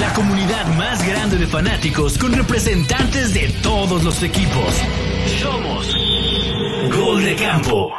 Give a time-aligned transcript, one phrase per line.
[0.00, 4.74] La comunidad más grande de fanáticos con representantes de todos los equipos.
[5.42, 5.94] Somos
[6.96, 7.92] Gol de Campo.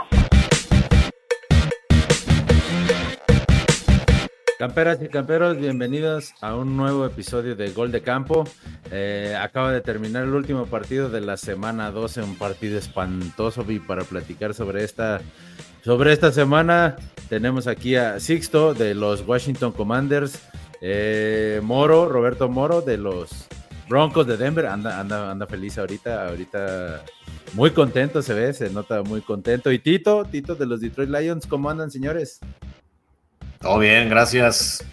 [4.57, 8.45] Camperas y camperos, bienvenidos a un nuevo episodio de Gol de Campo.
[8.89, 13.79] Eh, acaba de terminar el último partido de la semana 12, un partido espantoso y
[13.79, 15.21] para platicar sobre esta,
[15.85, 16.95] sobre esta semana
[17.29, 20.41] tenemos aquí a Sixto de los Washington Commanders,
[20.81, 23.47] eh, Moro, Roberto Moro de los
[23.87, 27.03] Broncos de Denver, anda, anda, anda feliz ahorita, ahorita
[27.53, 29.71] muy contento se ve, se nota muy contento.
[29.71, 32.39] Y Tito, Tito de los Detroit Lions, ¿cómo andan señores?
[33.61, 34.83] Todo bien, gracias.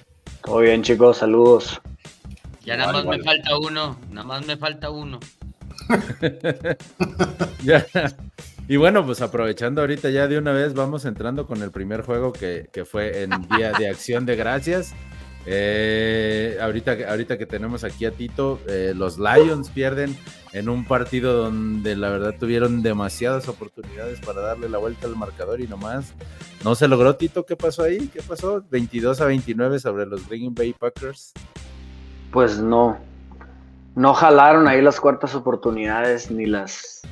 [0.45, 1.81] Todo bien, chicos, saludos.
[2.67, 5.20] Ya nada más me falta uno, nada más me falta uno.
[7.65, 7.87] ya.
[8.73, 12.33] Y bueno, pues aprovechando ahorita ya de una vez, vamos entrando con el primer juego
[12.33, 14.95] que, que fue en Día de Acción de Gracias.
[15.45, 20.17] Eh, ahorita, ahorita que tenemos aquí a Tito, eh, los Lions pierden
[20.55, 25.61] en un partido donde la verdad tuvieron demasiadas oportunidades para darle la vuelta al marcador
[25.61, 26.15] y nomás
[26.65, 27.15] no se logró.
[27.17, 28.09] Tito, ¿qué pasó ahí?
[28.09, 28.65] ¿Qué pasó?
[28.70, 31.34] 22 a 29 sobre los Green Bay Packers.
[32.31, 32.97] Pues no,
[33.97, 37.03] no jalaron ahí las cuartas oportunidades ni las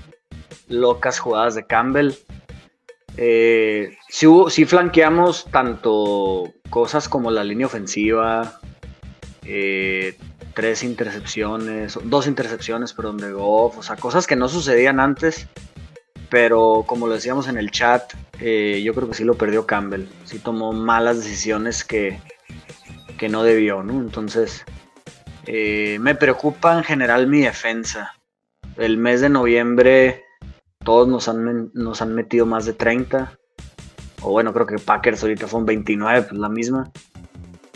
[0.71, 2.13] locas jugadas de Campbell.
[3.17, 8.61] Eh, sí, flanqueamos tanto cosas como la línea ofensiva,
[9.45, 10.17] eh,
[10.55, 15.49] tres intercepciones, dos intercepciones, perdón, de Goff, o sea, cosas que no sucedían antes,
[16.31, 20.07] pero como lo decíamos en el chat, eh, yo creo que sí lo perdió Campbell,
[20.25, 22.21] sí tomó malas decisiones que,
[23.19, 23.95] que no debió, ¿no?
[24.01, 24.65] Entonces,
[25.47, 28.15] eh, me preocupa en general mi defensa.
[28.77, 30.25] El mes de noviembre
[30.85, 33.39] todos nos han, nos han metido más de 30.
[34.23, 36.91] O bueno, creo que Packers ahorita fue un 29, pues la misma.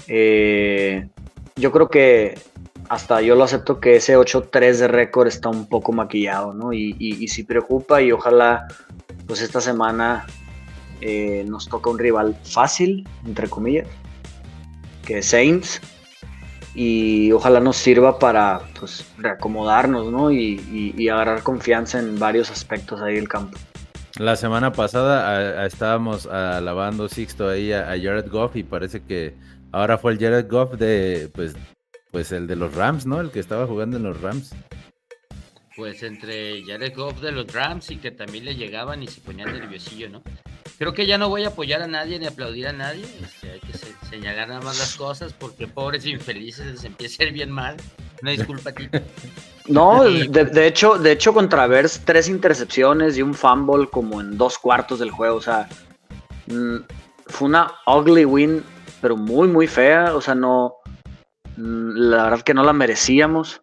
[0.09, 1.09] Eh,
[1.57, 2.39] yo creo que
[2.89, 6.73] hasta yo lo acepto que ese 8-3 de récord está un poco maquillado, ¿no?
[6.73, 8.67] Y, y, sí preocupa y ojalá
[9.27, 10.27] pues esta semana
[11.01, 13.89] eh, nos toca un rival fácil, entre comillas,
[15.07, 15.81] que es Saints.
[16.75, 20.33] Y ojalá nos sirva para pues, reacomodarnos, ¿no?
[20.33, 23.57] Y, y, agarrar confianza en varios aspectos ahí del campo.
[24.19, 29.35] La semana pasada estábamos alabando Sixto ahí a, a Jared Goff y parece que
[29.73, 31.55] ahora fue el Jared Goff de, pues,
[32.11, 33.21] pues el de los Rams, ¿no?
[33.21, 34.55] El que estaba jugando en los Rams.
[35.77, 39.53] Pues entre Jared Goff de los Rams y que también le llegaban y se ponían
[39.53, 40.23] nerviosillo, ¿no?
[40.79, 43.05] Creo que ya no voy a apoyar a nadie ni aplaudir a nadie.
[43.23, 43.73] Este, hay que
[44.09, 47.77] señalar nada más las cosas porque pobres infelices les empieza a ir bien mal.
[48.23, 49.01] Una disculpa, Tito.
[49.67, 54.59] No, de, hecho, de hecho contra Vers tres intercepciones y un fumble como en dos
[54.59, 55.37] cuartos del juego.
[55.37, 55.71] O sea,
[56.49, 56.81] mm,
[57.29, 58.63] fue una ugly win,
[59.01, 60.15] pero muy, muy fea.
[60.15, 60.75] O sea, no,
[61.57, 63.63] Mm, la verdad que no la merecíamos.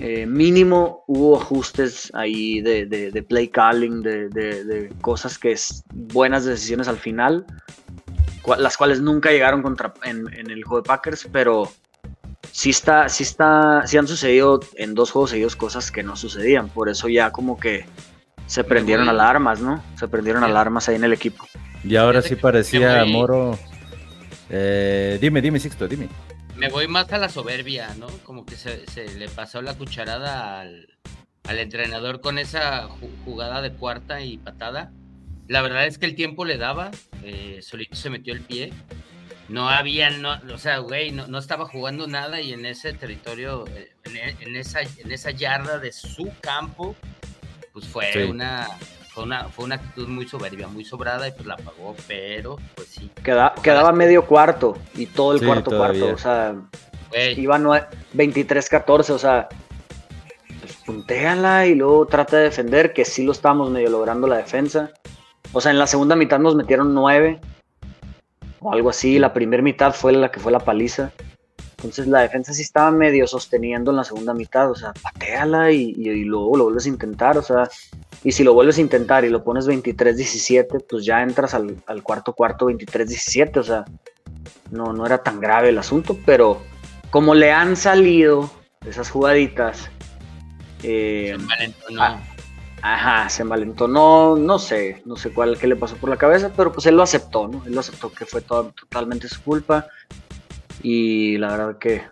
[0.00, 6.98] Eh, mínimo hubo ajustes ahí de, play calling, de, cosas que es buenas decisiones al
[6.98, 7.44] final,
[8.58, 11.70] las cuales nunca llegaron contra, en, el juego de Packers, pero
[12.52, 16.68] sí está, sí está, sí han sucedido en dos juegos seguidos cosas que no sucedían,
[16.68, 17.84] por eso ya como que
[18.46, 19.82] se prendieron alarmas, ¿no?
[19.98, 21.44] Se prendieron alarmas ahí en el equipo.
[21.82, 23.58] Y ahora sí parecía Moro.
[24.48, 26.08] Eh, dime, dime, Sixto, dime
[26.58, 28.08] me voy más a la soberbia, ¿no?
[28.24, 28.84] Como que se,
[29.16, 30.88] le pasó la cucharada al,
[31.46, 32.88] entrenador con esa
[33.24, 34.92] jugada de cuarta y patada.
[35.46, 36.90] La verdad es que el tiempo le daba,
[37.24, 38.72] eh, solito se metió el pie.
[39.48, 43.90] No había, no, o sea, güey, no, estaba jugando nada y en ese territorio, eh,
[44.40, 46.94] en, esa, en esa yarda de su campo,
[47.72, 48.68] pues fue una
[49.18, 52.86] fue una, fue una actitud muy soberbia, muy sobrada y pues la pagó, pero pues
[52.86, 53.10] sí.
[53.24, 56.54] quedaba medio cuarto y todo el cuarto cuarto, o sea,
[57.36, 59.48] iba 23-14, o sea,
[60.60, 64.92] pues puntéala y luego trata de defender, que sí lo estábamos medio logrando la defensa.
[65.52, 67.40] O sea, en la segunda mitad nos metieron 9
[68.60, 71.10] o algo así, la primera mitad fue la que fue la paliza.
[71.78, 75.94] Entonces la defensa sí estaba medio sosteniendo en la segunda mitad, o sea, pateala y,
[75.96, 77.68] y luego lo vuelves a intentar, o sea,
[78.24, 82.32] y si lo vuelves a intentar y lo pones 23-17, pues ya entras al, cuarto
[82.32, 83.56] cuarto 23-17.
[83.58, 83.84] O sea,
[84.70, 86.60] no, no era tan grave el asunto, pero
[87.10, 88.50] como le han salido
[88.84, 89.88] esas jugaditas.
[90.82, 92.02] Eh, se malentonó.
[92.02, 92.20] Ah,
[92.82, 94.36] ajá, se malentonó.
[94.36, 97.04] No sé, no sé cuál que le pasó por la cabeza, pero pues él lo
[97.04, 97.64] aceptó, ¿no?
[97.66, 99.86] Él lo aceptó que fue totalmente su culpa.
[100.82, 102.02] Y la verdad que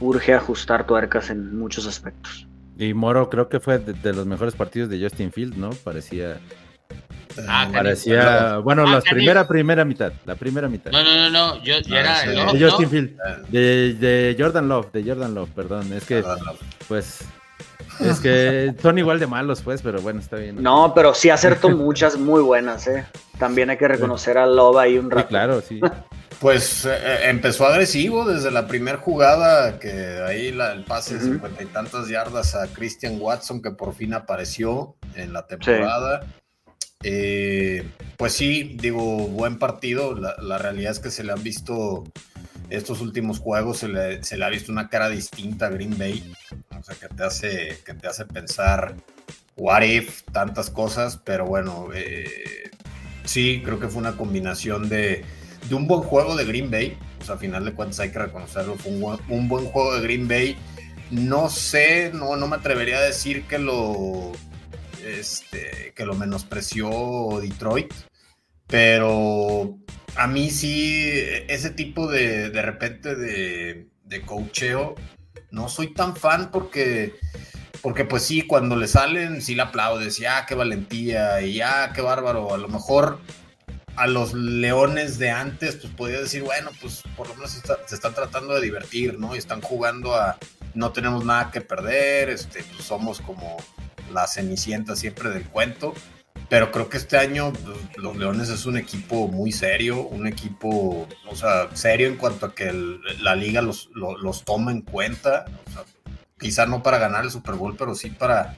[0.00, 2.46] urge ajustar tuercas en muchos aspectos.
[2.78, 5.70] Y Moro creo que fue de, los mejores partidos de Justin Field, ¿no?
[5.70, 6.38] Parecía
[7.48, 10.90] Ah, Parecía, bueno, Ah, la primera, primera mitad, la primera mitad.
[10.90, 11.62] No, no, no, no.
[11.62, 12.28] Yo, yo Ah, era sí.
[12.28, 12.90] de Love, Justin ¿no?
[12.90, 13.16] Field,
[13.48, 16.22] de, de Jordan Love, de Jordan Love, perdón, es que,
[16.88, 17.24] pues,
[18.00, 20.62] es que son igual de malos, pues, pero bueno, está bien.
[20.62, 23.06] No, pero sí acertó muchas muy buenas, ¿eh?
[23.38, 25.28] También hay que reconocer a Loba ahí un Sí, rato.
[25.28, 25.80] claro, sí.
[26.42, 31.62] Pues eh, empezó agresivo desde la primera jugada, que ahí la- el pase de cincuenta
[31.62, 36.26] y tantas yardas a Christian Watson, que por fin apareció en la temporada.
[37.04, 40.16] Eh, pues sí, digo, buen partido.
[40.18, 42.02] La, la realidad es que se le han visto
[42.70, 46.32] estos últimos juegos, se le, se le ha visto una cara distinta a Green Bay.
[46.76, 48.96] O sea, que te hace, que te hace pensar,
[49.56, 52.70] what if, tantas cosas, pero bueno, eh,
[53.24, 55.24] sí, creo que fue una combinación de,
[55.76, 56.96] un buen juego de Green Bay.
[57.20, 60.02] O sea, a final de cuentas hay que reconocerlo, fue un un buen juego de
[60.02, 60.56] Green Bay.
[61.10, 64.32] No sé, no, no me atrevería a decir que lo,
[65.04, 67.92] este, que lo menospreció Detroit,
[68.66, 69.76] pero
[70.16, 71.10] a mí sí,
[71.48, 74.94] ese tipo de, de repente de, de coacheo,
[75.50, 77.14] no soy tan fan porque,
[77.82, 82.00] porque pues sí, cuando le salen, sí le aplaudes, ya qué valentía, y ya qué
[82.00, 83.20] bárbaro, a lo mejor
[84.02, 87.78] a los leones de antes, pues podía decir, bueno, pues por lo menos se, está-
[87.86, 89.34] se están tratando de divertir, ¿no?
[89.34, 90.38] Y están jugando a,
[90.74, 93.56] no tenemos nada que perder, este, pues somos como
[94.12, 95.94] la cenicienta siempre del cuento.
[96.48, 101.06] Pero creo que este año pues, los Leones es un equipo muy serio, un equipo,
[101.30, 102.72] o sea, serio en cuanto a que
[103.20, 105.44] la liga los, lo- los toma en cuenta.
[105.76, 105.84] O
[106.40, 108.56] quizá no para ganar el Super Bowl, pero sí para,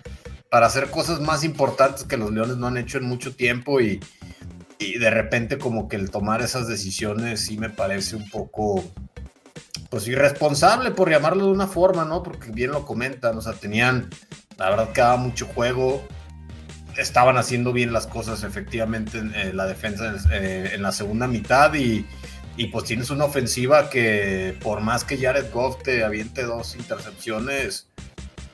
[0.51, 4.01] para hacer cosas más importantes que los Leones no han hecho en mucho tiempo y,
[4.85, 8.85] y de repente como que el tomar esas decisiones sí me parece un poco,
[9.91, 12.23] pues irresponsable por llamarlo de una forma, ¿no?
[12.23, 14.11] Porque bien lo comentan, o sea, tenían,
[14.59, 16.07] la verdad que daba mucho juego,
[16.97, 22.07] estaban haciendo bien las cosas efectivamente en la defensa eh, en la segunda mitad y,
[22.57, 27.89] y pues tienes una ofensiva que por más que Jared Goff te aviente dos intercepciones,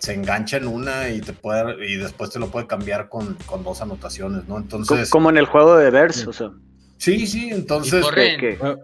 [0.01, 3.63] se engancha en una y te puede y después te lo puede cambiar con, con
[3.63, 4.59] dos anotaciones, ¿no?
[4.59, 6.51] Entonces, Como en el juego de Bears, o sea.
[6.97, 8.77] sí, sí, entonces Y corre- que- que- Ah,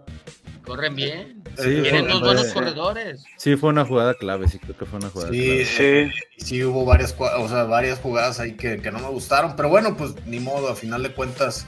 [0.65, 1.41] Corren bien.
[1.57, 2.53] Sí, Tienen fue- dos buenos sí.
[2.53, 3.23] corredores.
[3.37, 6.11] Sí, fue una jugada clave, sí, creo que fue una jugada Sí, clave.
[6.37, 6.45] Sí.
[6.45, 9.95] sí hubo varias, o sea, varias jugadas ahí que, que no me gustaron, pero bueno,
[9.95, 11.67] pues ni modo, a final de cuentas,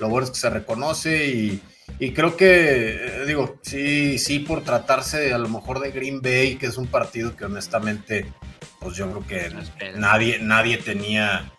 [0.00, 1.62] lo bueno es que se reconoce y,
[1.98, 6.56] y creo que, eh, digo, sí, sí, por tratarse a lo mejor de Green Bay,
[6.56, 8.32] que es un partido que honestamente,
[8.80, 9.62] pues yo creo que No
[9.98, 11.50] nadie, nadie tenía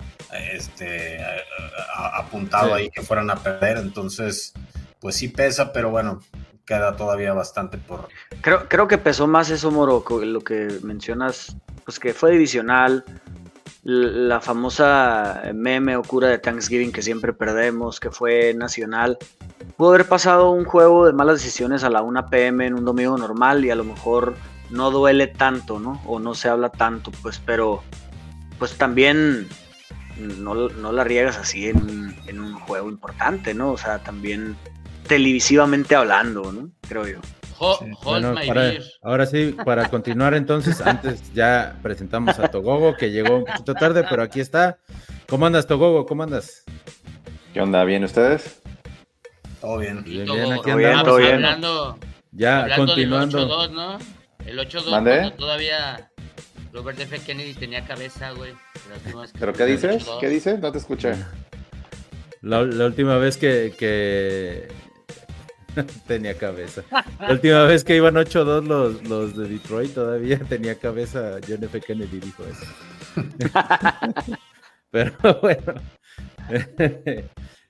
[0.52, 1.36] este, a-
[1.96, 2.74] a- apuntado Sí.
[2.74, 4.54] ahí que fueran a perder, entonces,
[5.00, 6.22] pues sí pesa, pero bueno,
[6.66, 8.08] queda todavía bastante por,
[8.42, 11.56] Creo, creo que pesó más eso, Moro, lo que mencionas,
[11.86, 13.04] pues que fue divisional,
[13.84, 19.18] la famosa meme o cura de Thanksgiving que siempre perdemos, que fue nacional.
[19.76, 23.18] Pudo haber pasado un juego de malas decisiones a la 1 pm en un domingo
[23.18, 24.36] normal y a lo mejor
[24.70, 26.02] no duele tanto, ¿no?
[26.06, 27.84] O no se habla tanto, pues, pero
[28.58, 29.50] pues también
[30.18, 33.72] no, no la riegas así en, en un juego importante, ¿no?
[33.72, 34.56] O sea, también
[35.08, 36.70] televisivamente hablando, ¿no?
[36.88, 37.20] Creo yo.
[37.60, 37.86] Ho- Sí.
[37.86, 38.84] hold Bueno, my para- beer.
[39.02, 44.04] ahora sí, para continuar entonces, antes ya presentamos a Togogo, que llegó un poquito tarde,
[44.10, 44.78] pero aquí está.
[45.28, 46.06] ¿Cómo andas, Togogo?
[46.06, 46.64] ¿Cómo andas?
[47.54, 47.84] ¿Qué onda?
[47.84, 48.60] ¿Bien ustedes?
[49.62, 50.04] todo bien.
[50.04, 51.04] Bien, aquí Todo bien, andamos.
[51.06, 51.34] todo bien.
[51.36, 51.98] Hablando,
[52.32, 53.38] Ya, hablando continuando.
[53.38, 54.00] del 8-2, ¿no?
[54.46, 55.12] El 8-2 ¿Mande?
[55.20, 56.10] cuando todavía
[56.74, 57.20] Robert F.
[57.20, 58.52] Kennedy tenía cabeza, güey.
[59.40, 60.06] ¿Pero qué dices?
[60.06, 60.20] 8-2.
[60.20, 60.60] ¿Qué dices?
[60.60, 61.16] No te escuché.
[62.42, 64.68] La, la última vez que, que...
[66.08, 66.84] tenía cabeza.
[67.20, 71.40] La última vez que iban 8-2 los, los de Detroit todavía tenía cabeza.
[71.48, 71.82] John F.
[71.82, 72.66] Kennedy dijo eso.
[74.92, 75.74] Pero bueno.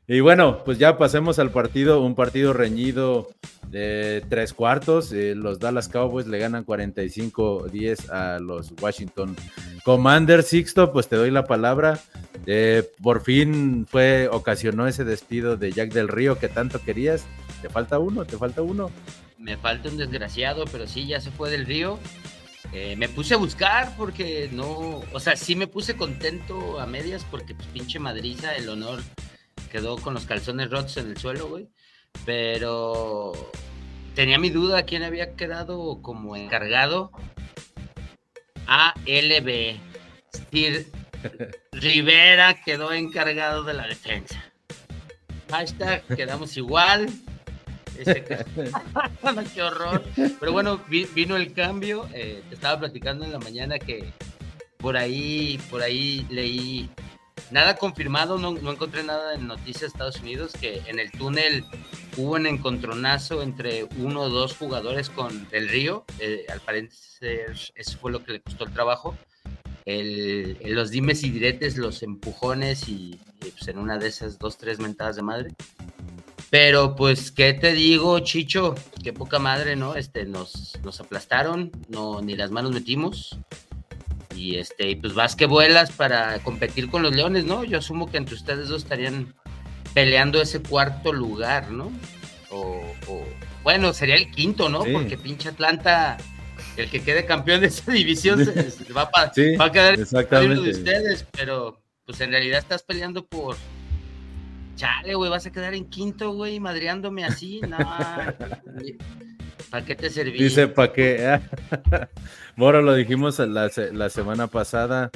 [0.07, 2.01] y bueno, pues ya pasemos al partido.
[2.01, 3.29] Un partido reñido
[3.69, 5.11] de tres cuartos.
[5.13, 9.35] Eh, los Dallas Cowboys le ganan 45-10 a los Washington
[9.83, 10.47] Commanders.
[10.47, 11.99] Sixto, pues te doy la palabra.
[12.45, 17.25] Eh, por fin fue, ocasionó ese despido de Jack del Río que tanto querías.
[17.63, 18.91] Te falta uno, te falta uno.
[19.37, 21.97] Me falta un desgraciado, pero sí, ya se fue del río.
[22.73, 27.25] Eh, me puse a buscar porque no, o sea, sí me puse contento a medias
[27.31, 29.01] porque pues pinche madriza, el honor
[29.71, 31.69] quedó con los calzones rotos en el suelo, güey.
[32.25, 33.31] Pero
[34.13, 37.11] tenía mi duda quién había quedado como encargado.
[38.67, 39.77] ALB.
[40.51, 40.87] Sir
[41.71, 44.43] Rivera quedó encargado de la defensa.
[45.49, 47.07] Hashtag quedamos igual.
[49.53, 50.03] Qué horror.
[50.39, 52.07] Pero bueno, vi- vino el cambio.
[52.13, 54.11] eh, te estaba platicando en la mañana que
[54.77, 56.89] por ahí, por ahí leí
[57.51, 61.63] nada confirmado, no, encontré nada en noticias de Estados Unidos que en el túnel
[62.17, 66.05] hubo un encontronazo entre uno o dos jugadores con Del Río.
[66.19, 69.15] Eh, al parecer, eso fue lo que le costó el trabajo.
[69.85, 74.79] El, los dimes y diretes, los empujones y, pues en una de esas dos, tres
[74.79, 75.49] mentadas de madre.
[76.53, 78.75] Pero pues, ¿qué te digo, Chicho?
[79.03, 79.95] Qué poca madre, ¿no?
[79.95, 83.39] Este, nos, nos aplastaron, no, ni las manos metimos.
[84.35, 87.63] Y este, pues vas que vuelas para competir con los Leones, ¿no?
[87.63, 89.33] Yo asumo que entre ustedes dos estarían
[89.95, 91.91] peleando ese cuarto lugar, ¿no?
[92.51, 92.83] O,
[93.63, 94.83] bueno, sería el quinto, ¿no?
[94.83, 96.17] Porque pinche Atlanta,
[96.77, 99.31] el que quede campeón de esa división se, va, va,
[99.65, 100.61] a quedar exactamente.
[100.61, 103.57] de ustedes, pero pues en realidad estás peleando por
[104.75, 107.77] chale, güey, vas a quedar en quinto, güey, madreándome así, no.
[109.69, 110.37] ¿Para qué te serví?
[110.37, 111.39] Dice, ¿para qué?
[112.55, 115.09] Moro, lo dijimos la, semana pasada.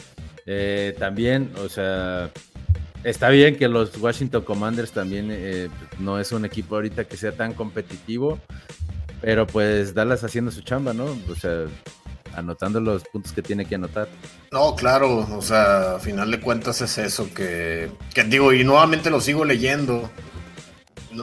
[0.45, 2.31] Eh, también, o sea,
[3.03, 7.33] está bien que los Washington Commanders también eh, no es un equipo ahorita que sea
[7.33, 8.39] tan competitivo,
[9.21, 11.05] pero pues Dallas haciendo su chamba, ¿no?
[11.29, 11.65] O sea,
[12.37, 14.07] anotando los puntos que tiene que anotar.
[14.51, 19.09] No, claro, o sea, a final de cuentas es eso que, que digo, y nuevamente
[19.09, 20.09] lo sigo leyendo.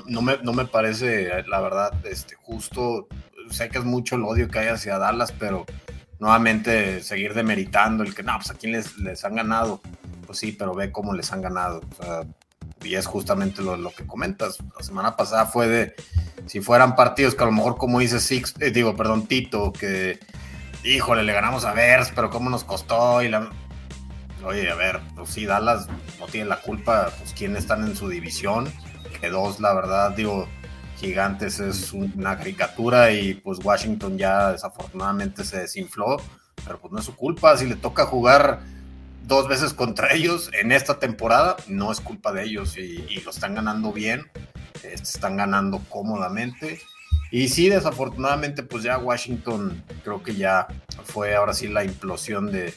[0.06, 3.06] No, me, no me parece, la verdad, este, justo.
[3.50, 5.66] Sé que es mucho el odio que hay hacia Dallas, pero
[6.18, 9.80] nuevamente seguir demeritando el que, no, pues a quién les, les han ganado
[10.24, 11.80] pues sí, pero ve cómo les han ganado.
[12.82, 14.58] y es justamente lo, que comentas.
[14.76, 15.94] La semana pasada fue de,
[16.46, 20.18] si fueran partidos que a lo mejor como dice Six, eh, digo, perdón, Tito, que,
[20.84, 23.16] híjole, le ganamos a Vers, pero cómo nos costó.
[23.16, 25.88] Oye, a ver, pues sí, Dallas
[26.20, 28.70] no tiene la culpa, pues quiénes están en su división,
[29.20, 30.46] que dos, la verdad, digo,
[30.98, 36.18] Gigantes es una caricatura y pues Washington ya desafortunadamente se desinfló,
[36.64, 38.60] pero pues no es su culpa, si le toca jugar
[39.26, 41.56] dos veces contra ellos en esta temporada.
[41.66, 44.30] No es culpa de ellos y, lo están ganando bien,
[44.74, 46.80] este, están ganando cómodamente.
[47.30, 50.66] Y sí, desafortunadamente, pues ya Washington creo que ya
[51.04, 52.74] fue ahora sí la implosión de,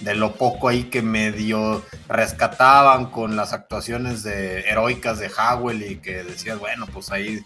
[0.00, 5.96] de lo poco ahí que medio rescataban con las actuaciones de heroicas de Howell y
[5.96, 7.44] que decías, bueno, pues ahí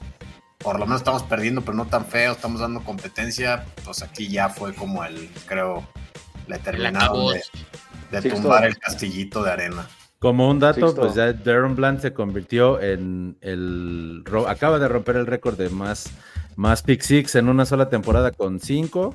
[0.59, 3.65] por lo menos estamos perdiendo, pero no tan feo, estamos dando competencia.
[3.85, 5.87] Pues aquí ya fue como el, creo,
[6.49, 9.89] la terminaron de, de tumbar el castillito de arena.
[10.19, 14.25] Como un dato, pues ya Darren Bland se convirtió en el.
[14.49, 16.11] Acaba de romper el récord de más,
[16.57, 19.15] más pick six en una sola temporada con cinco.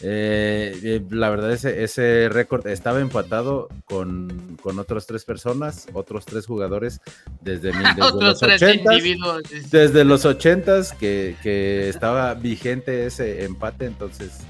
[0.00, 6.24] Eh, eh, la verdad, ese, ese récord estaba empatado con, con otras tres personas, otros
[6.24, 7.00] tres jugadores
[7.40, 9.02] desde, los ochentas.
[9.70, 14.40] Desde los ochentas que, que, estaba vigente ese empate, entonces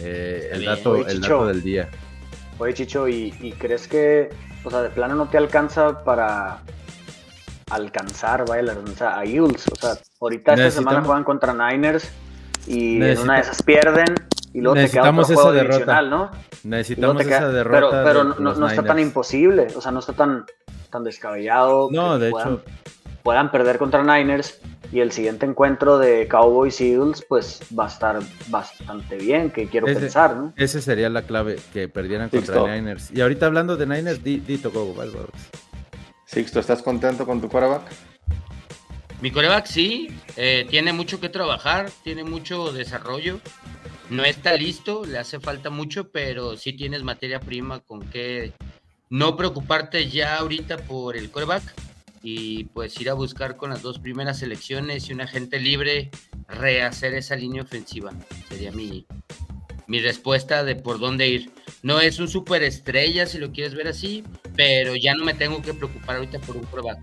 [0.00, 1.90] eh, el, dato, el dato del día.
[2.58, 4.30] Oye, Chicho, ¿y, crees que,
[4.62, 6.62] o sea, de plano no te alcanza para
[7.70, 9.66] alcanzar, vaya, a Eagles?
[9.72, 12.10] O sea, ahorita esta semana juegan contra Niners
[12.66, 14.14] y en una de esas pierden
[14.52, 16.02] y luego te queda otro juego derrota.
[16.02, 16.30] ¿no?
[16.62, 18.04] Necesitamos esa derrota.
[18.04, 20.46] Pero, no, está tan imposible, o sea, no está tan,
[20.90, 21.88] tan descabellado.
[21.90, 22.62] No, de hecho.
[23.22, 24.60] Puedan perder contra Niners
[24.92, 29.86] y el siguiente encuentro de Cowboys Eagles, pues va a estar bastante bien, que quiero
[29.86, 30.52] pensar, ¿no?
[30.56, 33.10] Esa sería la clave, que perdieran contra Niners.
[33.10, 34.94] Y ahorita hablando de Niners, Dito Gogo,
[36.34, 37.82] Sixto, ¿estás contento con tu quarterback?
[39.20, 43.38] Mi quarterback sí, eh, tiene mucho que trabajar, tiene mucho desarrollo.
[44.10, 48.52] No está listo, le hace falta mucho, pero sí tienes materia prima con que
[49.10, 51.62] no preocuparte ya ahorita por el quarterback
[52.20, 56.10] y pues ir a buscar con las dos primeras selecciones y una gente libre
[56.48, 58.10] rehacer esa línea ofensiva.
[58.48, 59.06] Sería mi,
[59.86, 61.52] mi respuesta de por dónde ir.
[61.84, 64.24] No es un superestrella si lo quieres ver así,
[64.56, 66.98] pero ya no me tengo que preocupar ahorita por un coreback.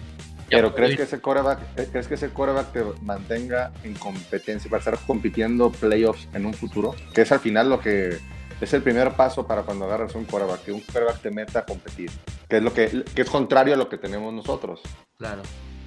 [0.49, 4.79] pero ¿crees que, ese coreback, eh, ¿crees que ese coreback te mantenga en competencia para
[4.79, 6.95] estar compitiendo playoffs en un futuro?
[7.13, 8.17] Que es al final lo que
[8.59, 11.65] es el primer paso para cuando agarras un quarterback, que un quarterback te meta a
[11.65, 12.09] competir,
[12.49, 14.81] que es lo que, que es contrario a lo que tenemos nosotros.
[15.19, 15.43] Claro.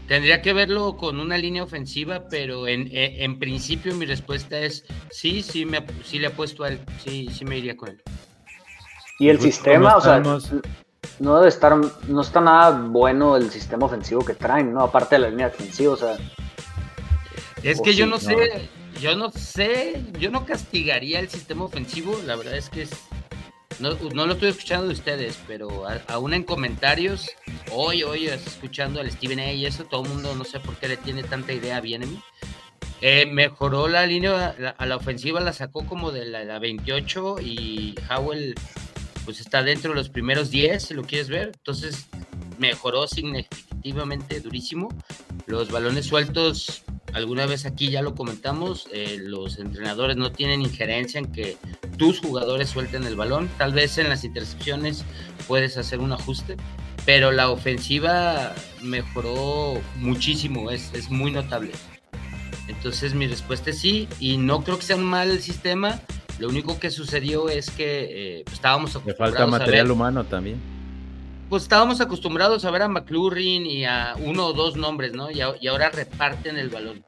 [0.07, 5.43] Tendría que verlo con una línea ofensiva, pero en, en, principio mi respuesta es sí,
[5.43, 8.01] sí, me, sí le apuesto a él, sí, sí me iría con él.
[9.19, 10.21] Y el pues, sistema, o sea,
[11.21, 11.77] no debe estar,
[12.09, 14.83] no está nada bueno el sistema ofensivo que traen, ¿no?
[14.83, 16.17] Aparte de la línea defensiva, o sea.
[17.63, 18.69] Es que yo no sé,
[19.01, 22.91] yo no sé, yo no castigaría el sistema ofensivo, la verdad es que es,
[23.81, 27.29] no, lo estoy escuchando de ustedes, pero aún en comentarios,
[27.73, 30.89] hoy, hoy escuchando al Steven A y eso, todo el mundo no sé por qué
[30.89, 32.21] le tiene tanta idea bien a mí.
[33.01, 38.55] Eh, mejoró la línea a la ofensiva, la sacó como de la, 28 y Howell
[39.25, 41.53] pues está dentro de los primeros 10, si lo quieres ver.
[41.55, 42.07] Entonces,
[42.59, 44.89] mejoró significativamente durísimo.
[45.47, 51.19] Los balones sueltos, alguna vez aquí ya lo comentamos, eh, los entrenadores no tienen injerencia
[51.19, 51.57] en que
[51.99, 53.51] tus jugadores suelten el balón.
[53.59, 55.05] Tal vez en las intercepciones
[55.47, 56.57] puedes hacer un ajuste,
[57.05, 61.73] pero la ofensiva mejoró muchísimo, es, es muy notable.
[62.69, 66.01] Entonces mi respuesta es sí, y no creo que sea un mal sistema.
[66.39, 69.35] Lo único que sucedió es que eh, pues, estábamos acostumbrados.
[69.35, 70.61] Le falta material humano también.
[71.49, 75.31] Pues estábamos acostumbrados a ver a McLaurin y a uno o dos nombres, ¿no?
[75.31, 77.05] Y, ahora reparten el balón.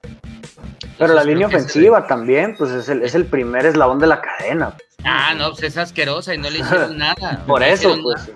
[0.98, 4.76] Pero la línea ofensiva también, pues es el, es el primer eslabón de la cadena.
[5.04, 7.42] Ah, no, pues es asquerosa y no le hicieron nada.
[7.46, 8.30] por eso, pues.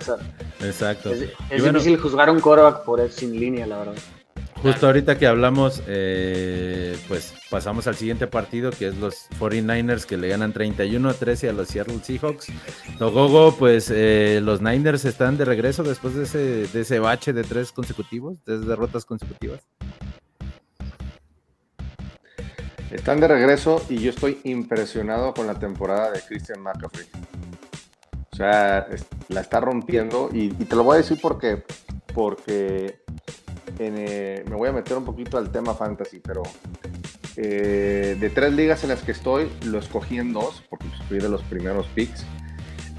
[0.61, 1.11] Exacto.
[1.49, 3.95] Es, difícil juzgar a un coreback por sin línea, la verdad.
[4.61, 10.17] Justo ahorita que hablamos, eh, pues pasamos al siguiente partido, que es los 49ers que
[10.17, 12.45] le ganan 31 a 13 a los Seattle Seahawks.
[12.99, 17.43] Togogo, pues eh, los Niners están de regreso después de ese, de ese bache de
[17.43, 19.61] tres consecutivos, tres derrotas consecutivas.
[22.91, 27.07] Están de regreso y yo estoy impresionado con la temporada de Christian McCaffrey.
[28.31, 28.85] O sea,
[29.29, 31.63] la está rompiendo y, y te lo voy a decir porque,
[32.13, 33.01] porque
[33.83, 36.43] eh, me voy a meter un poquito al tema fantasy, pero
[37.37, 41.29] eh, de tres ligas en las que estoy, lo escogí en dos, porque fui de
[41.29, 42.25] los primeros picks.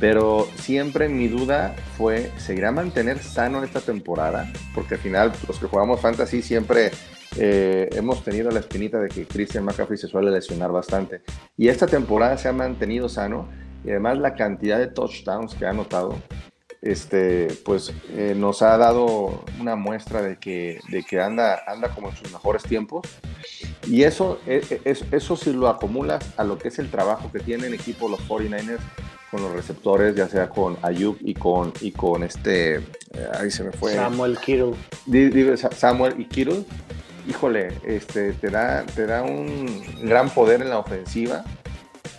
[0.00, 4.50] Pero siempre mi duda fue, ¿seguirá mantener sano esta temporada?
[4.74, 6.90] Porque al final los que jugamos fantasy siempre
[7.36, 11.22] eh, hemos tenido la espinita de que Christian McCaffrey se suele lesionar bastante.
[11.56, 13.48] Y esta temporada se ha mantenido sano
[13.84, 16.16] y además la cantidad de touchdowns que ha anotado
[16.82, 22.10] este, pues eh, nos ha dado una muestra de que, de que anda, anda como
[22.10, 23.06] en sus mejores tiempos.
[23.86, 27.38] Y eso, e, e, eso si lo acumulas a lo que es el trabajo que
[27.38, 28.80] tiene el equipo los 49ers
[29.30, 32.82] con los receptores, ya sea con Ayuk y con, y con este, eh,
[33.38, 33.94] ahí se me fue.
[33.94, 34.74] Samuel Kittle.
[35.76, 36.64] Samuel y Kittle.
[37.28, 41.44] Híjole, este, te, da, te da un gran poder en la ofensiva.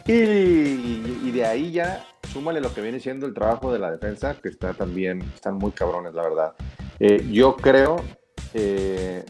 [0.08, 4.36] Y, y de ahí ya súmale lo que viene siendo el trabajo de la defensa,
[4.42, 6.54] que está también, están muy cabrones, la verdad.
[7.00, 7.98] Eh, yo creo,
[8.56, 9.24] eh,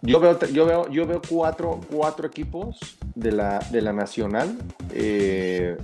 [0.00, 2.78] yo veo, yo veo, yo veo cuatro, cuatro equipos
[3.16, 4.56] de la, de la nacional
[4.92, 5.76] eh,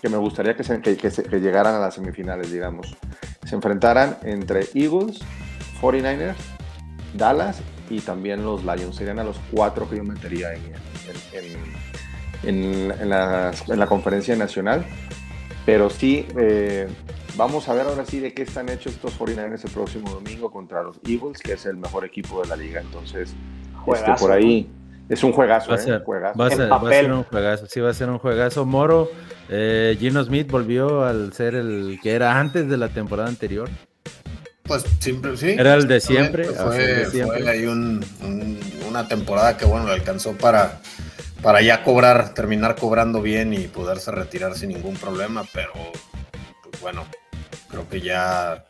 [0.00, 2.96] que me gustaría que, se, que, que, llegaran a las semifinales, digamos.
[3.44, 5.18] Se enfrentaran entre Eagles,
[5.82, 6.36] 49ers,
[7.14, 8.94] Dallas y también los Lions.
[8.94, 10.62] Serían a los cuatro que yo metería en,
[11.32, 11.90] en
[12.42, 14.84] en, la, conferencia nacional.
[15.66, 16.88] Pero sí, eh,
[17.36, 20.82] vamos a ver ahora sí de qué están hechos estos 49ers el próximo domingo contra
[20.82, 22.80] los Eagles, que es el mejor equipo de la liga.
[22.80, 23.34] Entonces,
[23.92, 24.68] este, por ahí
[25.08, 25.70] es un juegazo.
[25.70, 27.66] Va a, ser, Va, a ser, un juegazo.
[27.66, 28.64] Sí, va a ser un juegazo.
[28.64, 29.10] Moro,
[29.48, 33.68] eh, Gino Smith volvió al ser el que era antes de la temporada anterior.
[34.62, 35.50] Pues siempre, sí.
[35.50, 36.44] Era el de siempre.
[36.44, 37.06] Fue,
[37.48, 40.80] ahí una temporada que, bueno, le alcanzó para
[41.42, 45.72] para ya cobrar, terminar cobrando bien y poderse retirar sin ningún problema, pero
[46.62, 47.06] pues bueno,
[47.68, 48.66] creo que ya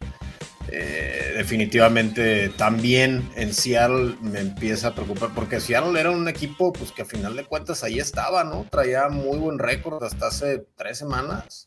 [0.69, 6.93] eh, definitivamente también en Seattle me empieza a preocupar, porque Seattle era un equipo pues
[6.93, 8.67] que a final de cuentas ahí estaba, ¿no?
[8.71, 11.67] Traía muy buen récord hasta hace tres semanas.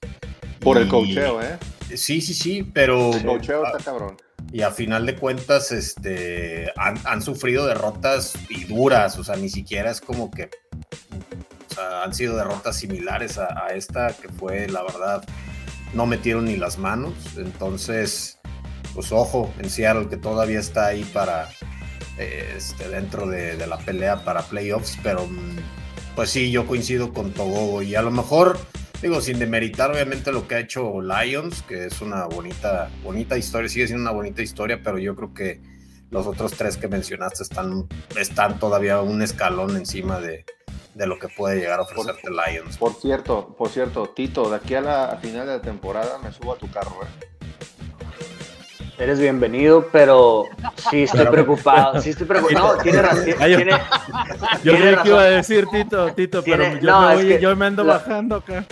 [0.60, 1.58] Por el cocheo, ¿eh?
[1.96, 3.14] Sí, sí, sí, pero...
[3.14, 4.16] El cocheo está cabrón
[4.54, 9.90] y a final de cuentas este, han, sufrido derrotas y duras, o sea, ni siquiera
[9.90, 10.52] es como que
[12.04, 15.24] han sido derrotas similares a, esta, que fue, la verdad,
[15.94, 18.40] no metieron ni las manos, entonces,
[18.94, 21.50] pues ojo, en Seattle que todavía está ahí para,
[22.18, 25.28] este, dentro de, de la pelea para playoffs, pero
[26.16, 27.82] pues sí, yo coincido con Togogo.
[27.82, 28.60] Y a lo mejor
[29.04, 33.68] Digo, sin demeritar obviamente lo que ha hecho Lions, que es una bonita, bonita historia,
[33.68, 35.62] sigue siendo una bonita historia, pero yo creo que
[36.10, 40.46] los otros tres que mencionaste están, están todavía un escalón encima de,
[40.96, 42.78] lo que puede llegar a ofrecerte Lions.
[42.78, 46.54] Por cierto, por cierto, Tito, de aquí a la final de la temporada me subo
[46.54, 47.34] a tu carro, ¿eh?
[49.00, 50.46] Eres bienvenido, pero
[50.92, 52.00] sí estoy preocupado.
[52.00, 52.78] Sí estoy preocupado.
[52.78, 53.26] No, tiene razón.
[54.64, 58.36] yo creí que iba a decir Tito, Tito, pero yo, me yo, me ando bajando
[58.36, 58.66] acá.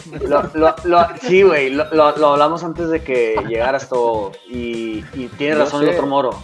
[1.22, 4.32] sí, güey, lo, hablamos antes de que llegaras todo.
[4.48, 6.44] Y, y tiene razón el otro moro.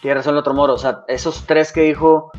[0.00, 0.74] Tiene razón el otro moro.
[0.74, 2.30] O sea, esos tres que dijo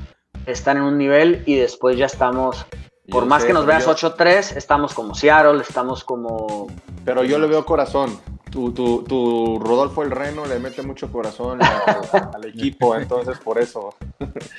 [0.46, 2.66] están en un nivel y después ya estamos
[3.10, 6.68] por más que nos veas 8-3, estamos como Seattle, estamos como.
[7.06, 11.60] Pero yo le veo corazón tu, tu, tu, Rodolfo el Reno le mete mucho corazón
[11.62, 13.94] al equipo, entonces por eso.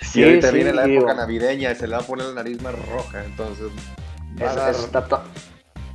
[0.03, 2.63] Sí, y ahorita viene la época navideña y se le va a poner la nariz
[2.63, 3.67] más roja, entonces.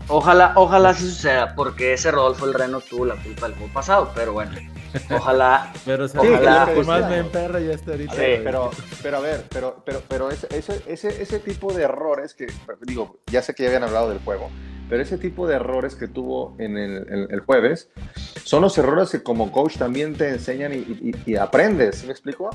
[0.09, 4.11] Ojalá, ojalá sí suceda, porque ese Rodolfo el Reno tuvo la culpa del juego pasado,
[4.13, 4.51] pero bueno,
[5.11, 5.71] ojalá.
[5.85, 7.09] Pero Sí, ojalá que más decía.
[7.09, 8.13] me emperra ya está ahorita.
[8.13, 8.69] Sí, pero,
[9.01, 12.47] pero a ver, pero, pero, pero ese, ese, ese, ese tipo de errores que,
[12.81, 14.49] digo, ya sé que ya habían hablado del juego,
[14.89, 17.89] pero ese tipo de errores que tuvo en el, en el jueves
[18.43, 22.11] son los errores que como coach también te enseñan y, y- y aprendes, ¿sí ¿me
[22.13, 22.49] explico?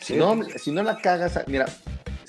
[0.00, 1.66] Si, Sí, no, si no la cagas, mira,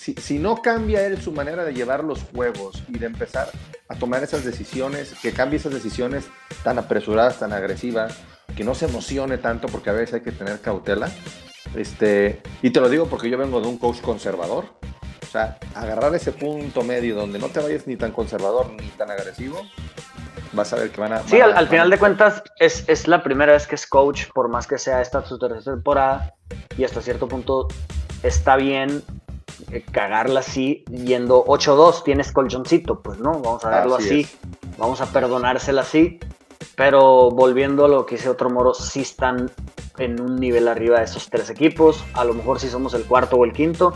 [0.02, 3.50] si, si no cambia él su manera de llevar los juegos y de empezar
[3.88, 6.26] a tomar esas decisiones, que cambie esas decisiones
[6.64, 8.18] tan apresuradas, tan agresivas,
[8.56, 11.08] que no se emocione tanto porque a veces hay que tener cautela.
[11.76, 14.66] Este, y te lo digo porque yo vengo de un coach conservador.
[15.22, 19.10] O sea, agarrar ese punto medio donde no te vayas ni tan conservador ni tan
[19.12, 19.62] agresivo,
[20.52, 21.20] vas a ver que van a...
[21.28, 23.86] Sí, al, a- al final a- de cuentas es, es la primera vez que es
[23.88, 26.34] coach, por más que sea esta su tercera temporada,
[26.78, 27.68] y hasta cierto punto
[28.24, 29.04] está bien
[29.92, 34.28] cagarla así, yendo 8-2, tienes colchoncito, pues no, vamos a verlo Así
[34.78, 36.20] vamos a perdonársela así,
[36.76, 39.52] pero volviendo a lo que dice otro moro, sí están
[39.98, 43.36] en un nivel arriba de esos tres equipos, a lo mejor sí somos el cuarto
[43.36, 43.94] o el quinto,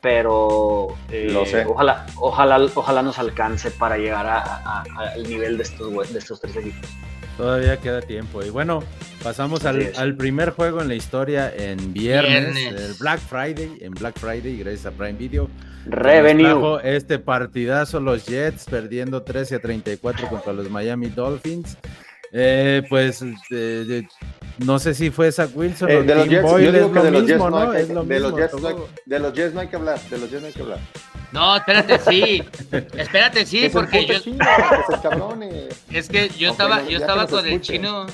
[0.00, 1.64] pero eh, Lo sé.
[1.66, 6.18] ojalá, ojalá, ojalá nos alcance para llegar a- a- a- al nivel de estos, de
[6.18, 6.88] estos tres equipos.
[7.38, 8.42] Todavía queda tiempo.
[8.42, 8.82] Y bueno,
[9.22, 12.90] pasamos al, primer juego en la historia en viernes, Viernes.
[12.90, 15.48] el Black Friday, en Black Friday, gracias a Prime Video.
[15.86, 16.80] Revenue.
[16.82, 21.78] este partidazo los Jets perdiendo 13 a 34 contra los Miami Dolphins.
[22.32, 24.08] Eh, pues eh, de-
[24.58, 27.70] no sé si fue Zach Wilson Eh, o de los Jets, Boyle, lo mismo, no
[27.72, 28.88] de los Jets no hay- todo.
[29.06, 30.78] de los Jets no hay que hablar, de los Jets no hay que hablar.
[31.30, 32.42] No, espérate, sí.
[32.96, 34.18] Espérate, sí, porque yo.
[34.18, 35.68] chino, que.
[35.90, 38.06] Es que yo estaba, yo estaba con el chino.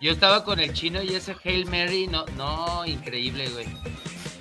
[0.00, 3.66] Yo estaba con el chino y ese Hail Mary, no, no, increíble, güey.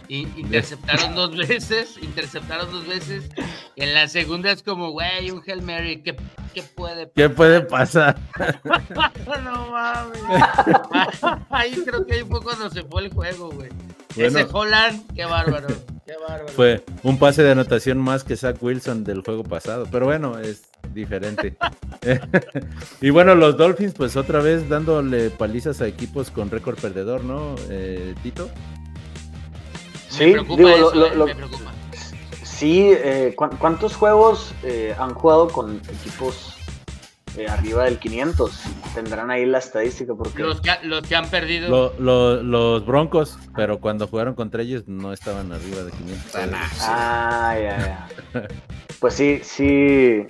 [0.10, 3.30] Y- interceptaron dos veces, interceptaron dos veces.
[3.76, 6.16] En la segunda es como, güey, un Hail Mary, ¿qué,
[6.54, 8.18] qué puede ¿Qué puede pasar?
[9.44, 10.22] No mames.
[11.50, 13.70] Ahí creo que ahí fue cuando se fue el juego, güey.
[14.16, 14.40] Bueno.
[14.40, 15.68] Ese Holland, qué bárbaro,
[16.06, 16.48] qué bárbaro.
[16.50, 20.64] Fue un pase de anotación más que Zach Wilson del juego pasado, pero bueno, es
[20.94, 21.56] diferente.
[23.02, 27.56] y bueno, los Dolphins, pues otra vez dándole palizas a equipos con récord perdedor, ¿no,
[27.70, 28.50] eh, Tito?
[30.20, 31.72] Sí, me preocupa digo, eso, lo- eh, lo- me preocupa.
[32.44, 36.56] Sí, eh, ¿cuán- ¿cuántos juegos eh, han jugado con equipos
[37.38, 38.60] eh, arriba del 500?
[38.94, 40.44] Tendrán ahí la estadística porque...
[40.44, 41.70] Los que, los que han perdido.
[41.70, 46.36] Lo- lo- los Broncos, pero cuando jugaron contra ellos no estaban arriba de 500.
[46.82, 48.48] Ah, ya, ya.
[49.00, 50.28] Pues sí, sí.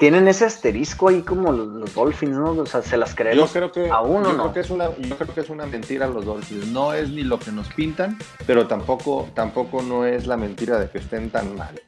[0.00, 2.52] Tienen ese asterisco ahí como los, los Dolphins, ¿no?
[2.52, 3.52] O sea, se las Yo creemos.
[3.52, 4.42] creo que, aún o yo no.
[4.44, 6.68] creo que es una, yo creo que es una mentira los Dolphins.
[6.68, 10.88] No es ni lo que nos pintan, pero tampoco, tampoco no es la mentira de
[10.88, 11.78] que estén tan mal.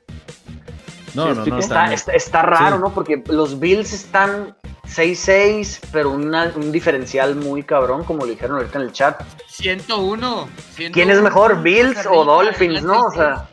[1.14, 1.58] No, ¿Sí no, no.
[1.58, 2.82] Está, están- está, está raro, Sí.
[2.82, 2.92] ¿no?
[2.92, 8.78] Porque los Bills están 6-6, pero una- un diferencial muy cabrón, como le dijeron ahorita
[8.78, 9.22] en el chat.
[9.48, 10.48] 101.
[10.74, 13.00] 101, ¿Quién es mejor, Bills o Dolphins, no?
[13.06, 13.48] O sea,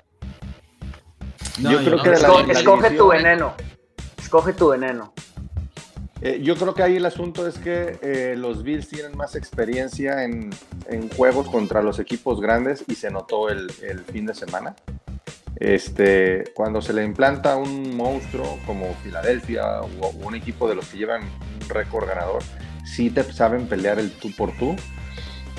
[1.59, 3.53] no, yo creo no, que de la, esco- la escoge tu veneno.
[4.29, 5.11] Escoge tu veneno.
[6.21, 10.23] Eh, yo creo que ahí el asunto es que eh, los Bills tienen más experiencia
[10.23, 10.51] en,
[10.87, 14.75] en juegos contra los equipos grandes y se notó el, el fin de semana.
[15.55, 20.99] Este, cuando se le implanta un monstruo como Filadelfia o, un equipo de los que
[20.99, 22.43] llevan un récord ganador,
[22.85, 24.75] sí te saben pelear el tú por tú.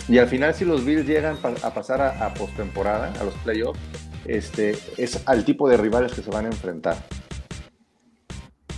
[0.09, 3.80] Y al final, si los Bills llegan a pasar a, a postemporada, a los playoffs,
[4.26, 6.98] este, es al tipo de rivales que se van a enfrentar.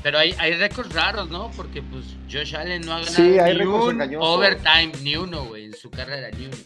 [0.03, 1.51] Pero hay, hay récords raros, ¿no?
[1.57, 4.29] Porque pues Josh Allen no ha ganado Sí, hay ni un engañosos.
[4.29, 6.57] overtime, ni uno, güey, en su carrera, ni uno.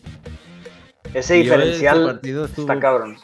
[1.14, 3.16] Ese Y hoy diferencial este partido estuvo- está cabrón.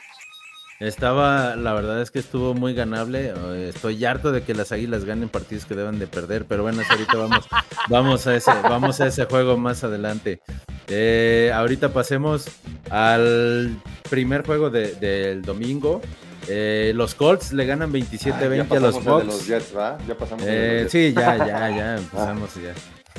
[0.81, 3.33] Estaba, la verdad es que estuvo muy ganable.
[3.69, 7.17] Estoy harto de que las Águilas ganen partidos que deben de perder, pero bueno, ahorita
[7.17, 7.47] vamos,
[7.89, 10.41] vamos a ese, vamos a ese juego más adelante.
[10.89, 12.49] Eh, ahorita pasemos
[12.91, 13.77] al
[14.11, 16.01] primer juego de- del domingo.
[16.49, 19.27] Eh, los Colts le ganan 27-20 Ah, a los Fox.
[19.27, 19.99] los Jets, ¿va?
[20.09, 21.15] Ya pasamos Eh, los Jets.
[21.15, 22.75] sí, ya, ya, ya, empezamos ya.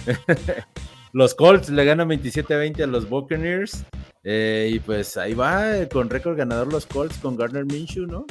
[1.14, 3.84] los Colts le ganan 27-20 a los Buccaneers.
[4.26, 8.26] eh, y pues ahí va, eh, con récord ganador los Colts con Garner Minshew, ¿no?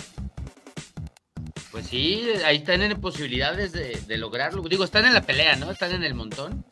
[1.70, 4.62] Pues sí, ahí tienen posibilidades de, de lograrlo.
[4.62, 5.70] Digo, están en la pelea, ¿no?
[5.70, 6.64] Están en el montón.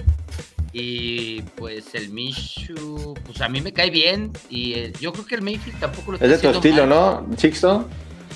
[0.72, 4.30] Y pues el Mishu, pues a mí me cae bien.
[4.50, 7.24] Y yo creo que el Mayfield tampoco lo está Es de tu estilo, mal.
[7.30, 7.88] ¿no, Sixto?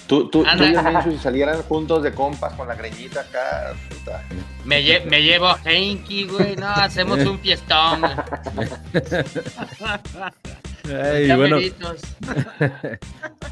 [0.07, 4.23] Tú, tú, tú y si salieran juntos de compas con la greñita acá, puta.
[4.65, 6.57] Me, lle- me llevo a Henky, güey.
[6.57, 8.03] No, hacemos un fiestón.
[10.87, 11.59] Ey, bueno,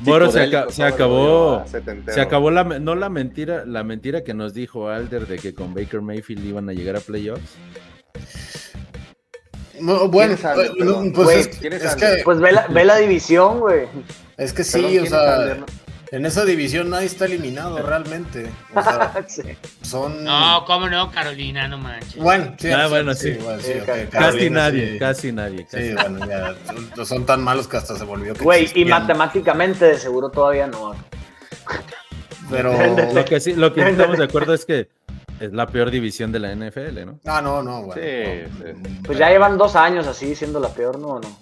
[0.02, 1.64] Moro se, aca- se acabó.
[2.08, 5.72] Se acabó la, no la mentira, la mentira que nos dijo Alder de que con
[5.72, 7.54] Baker Mayfield iban a llegar a playoffs.
[9.80, 12.66] No, bueno, ¿Quién sabe, eh, pues güey, es, ¿quién es es que, Pues ve la,
[12.68, 13.86] ve la división, güey.
[14.36, 15.58] es que Perdón, sí, o ¿quién es sea, Alder?
[15.60, 15.66] No-
[16.12, 18.48] en esa división nadie está eliminado realmente.
[18.74, 19.42] O sea, Sí.
[19.80, 20.22] son.
[20.24, 22.16] No, cómo no, Carolina, no manches.
[22.22, 23.38] Bueno, sí, Ah, sí, bueno, sí, sí.
[23.42, 24.98] bueno, sí, Sí, ok, casi nadie, sí.
[24.98, 25.64] casi nadie.
[25.66, 26.54] casi Sí, bueno, ya
[26.94, 30.94] son, son tan malos que hasta se volvió Güey, y matemáticamente de seguro todavía no.
[32.50, 32.72] Pero.
[33.14, 34.88] Lo que sí, lo que estamos de acuerdo es que
[35.40, 37.18] es la peor división de la NFL, ¿no?
[37.24, 38.00] Ah, no, no, bueno.
[38.02, 38.66] Sí, no.
[38.90, 38.98] sí.
[39.04, 41.08] Pues ya llevan dos años así siendo la peor, ¿no?
[41.08, 41.38] ¿O no?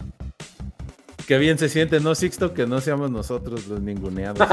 [1.30, 2.54] Qué bien se siente, ¿no, Sixto?
[2.54, 4.48] Que no seamos nosotros los ninguneados.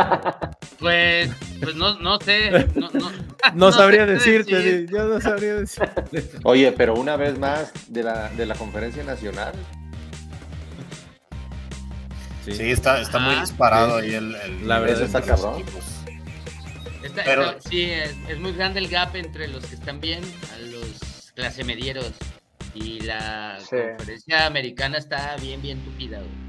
[0.77, 2.51] Pues, pues no, no sé.
[2.75, 3.11] No, no,
[3.55, 4.87] No sabría decirte, decir.
[4.91, 6.03] yo no sabría decirte.
[6.43, 9.53] Oye, pero una vez más de la, de la conferencia nacional,
[12.45, 14.05] Sí, está, está muy Ah, disparado sí.
[14.09, 14.35] ahí el.
[14.35, 15.63] el La verdad está cabrón.
[17.03, 20.21] Está- Pero- está- sí, es, es muy grande el gap entre los que están bien
[20.53, 22.11] a los clase medieros.
[22.75, 23.75] Y la Sí.
[23.97, 26.19] conferencia americana está bien, bien tupida.
[26.19, 26.46] güey.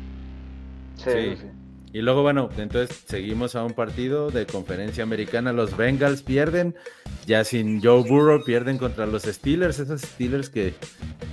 [0.98, 1.36] Sí, Sí.
[1.40, 1.46] sí.
[1.90, 5.54] Y luego, bueno, entonces seguimos a un partido de conferencia americana.
[5.54, 6.76] Los Bengals pierden,
[7.26, 9.78] ya sin Joe Burrow, pierden contra los Steelers.
[9.78, 10.74] Esos Steelers que,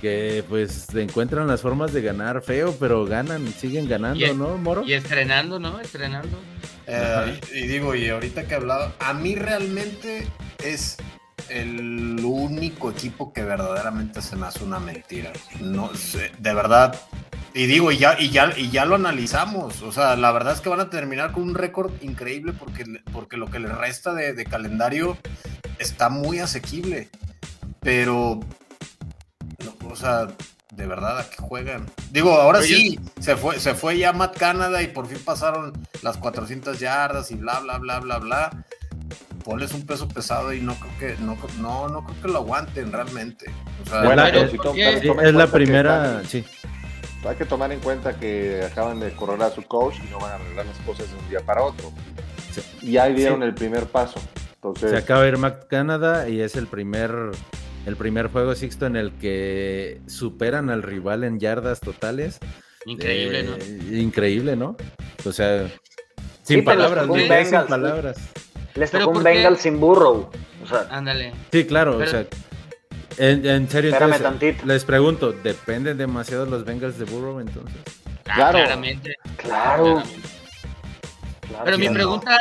[0.00, 4.82] que pues encuentran las formas de ganar feo, pero ganan, siguen ganando, Y- ¿no, Moro?
[4.82, 5.78] Y estrenando, ¿no?
[5.78, 6.38] Estrenando.
[6.86, 10.26] Eh, y, y digo, y ahorita que hablaba, a mí realmente
[10.64, 10.96] es
[11.50, 15.32] el único equipo que verdaderamente se me hace una mentira.
[15.60, 16.98] No sé, de verdad.
[17.56, 19.80] Y digo, y ya, y ya, y ya lo analizamos.
[19.80, 23.38] O sea, la verdad es que van a terminar con un récord increíble porque, porque
[23.38, 25.16] lo que les resta de, de calendario
[25.78, 27.08] está muy asequible.
[27.80, 28.40] Pero,
[29.64, 30.28] no, o sea,
[30.74, 31.86] de verdad, ¿a qué juegan?
[32.10, 32.66] Digo, ahora Oye.
[32.66, 37.30] sí, se fue, se fue ya Matt Canada y por fin pasaron las 400 yardas
[37.30, 38.64] y bla, bla, bla, bla, bla.
[39.44, 42.92] Ponles un peso pesado y no creo que, no, no, no creo que lo aguanten
[42.92, 43.46] realmente.
[43.82, 46.44] O sea, Bueno, es la primera, sí.
[47.24, 50.32] Hay que tomar en cuenta que acaban de correr a su coach y no van
[50.32, 51.92] a arreglar las cosas de un día para otro.
[52.52, 52.60] Sí.
[52.82, 53.46] Y ya dieron Sí.
[53.46, 54.20] el primer paso.
[54.54, 57.12] Entonces, Se acaba de ir Matt Canada y es el primer,
[57.86, 62.38] el primer juego Sixto en el que superan al rival en yardas totales.
[62.84, 63.56] Increíble, ¿no?
[63.56, 64.76] Eh, Increíble, ¿no?
[65.24, 65.68] O sea,
[66.42, 68.16] sin palabras, un quedé sin Bengals, palabras.
[68.74, 69.28] Les tocó un ¿por qué?
[69.30, 70.30] Bengal sin Burrow.
[70.62, 71.32] O sea, Ándale.
[71.50, 72.26] Sí, claro, Pero- o sea,
[73.18, 74.66] en, en serio, Espérame entonces, tantito.
[74.66, 77.76] les pregunto, ¿dependen demasiado los Bengals de Burrow entonces?
[78.26, 78.58] Ah, Claro.
[78.58, 79.16] Claramente.
[79.36, 79.84] claro.
[79.84, 80.28] claramente.
[81.48, 82.38] claro Pero mi pregunta,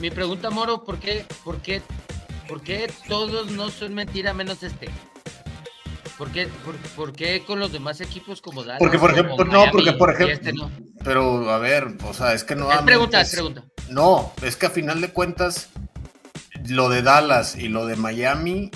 [0.00, 1.82] mi pregunta, Moro, ¿por qué, por qué,
[2.48, 4.88] por qué todos no son mentira menos este?
[6.18, 8.78] ¿Por qué, por, por qué con los demás equipos como Dallas?
[8.78, 10.70] Porque, por ejemplo, no, porque, por ejemplo, este no?
[11.04, 12.72] pero a ver, o sea, es que no.
[12.72, 13.64] Es pregunta, es pregunta.
[13.90, 15.68] No, es que a final de cuentas,
[16.68, 18.70] lo de Dallas y lo de Miami,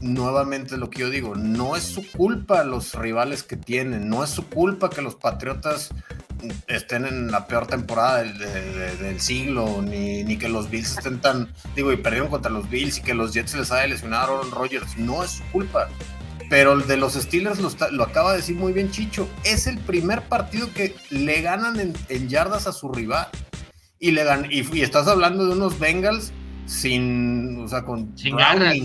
[0.00, 4.30] nuevamente lo que yo digo, no es su culpa los rivales que tienen, no es
[4.30, 5.90] su culpa que los Patriotas
[6.68, 10.96] estén en la peor temporada del, de- de- del siglo, ni, ni que los Bills
[10.96, 14.22] estén tan, digo, y perdieron contra los Bills y que los Jets les haya lesionado
[14.36, 15.88] a Aaron Rodgers, no es su culpa.
[16.48, 19.78] Pero el de los Steelers lo, lo acaba de decir muy bien Chicho, es el
[19.78, 23.28] primer partido que le ganan en, en yardas a su rival.
[24.00, 26.32] Y, le gan- y, y estás hablando de unos Bengals
[26.66, 28.36] sin, o sea, con Sin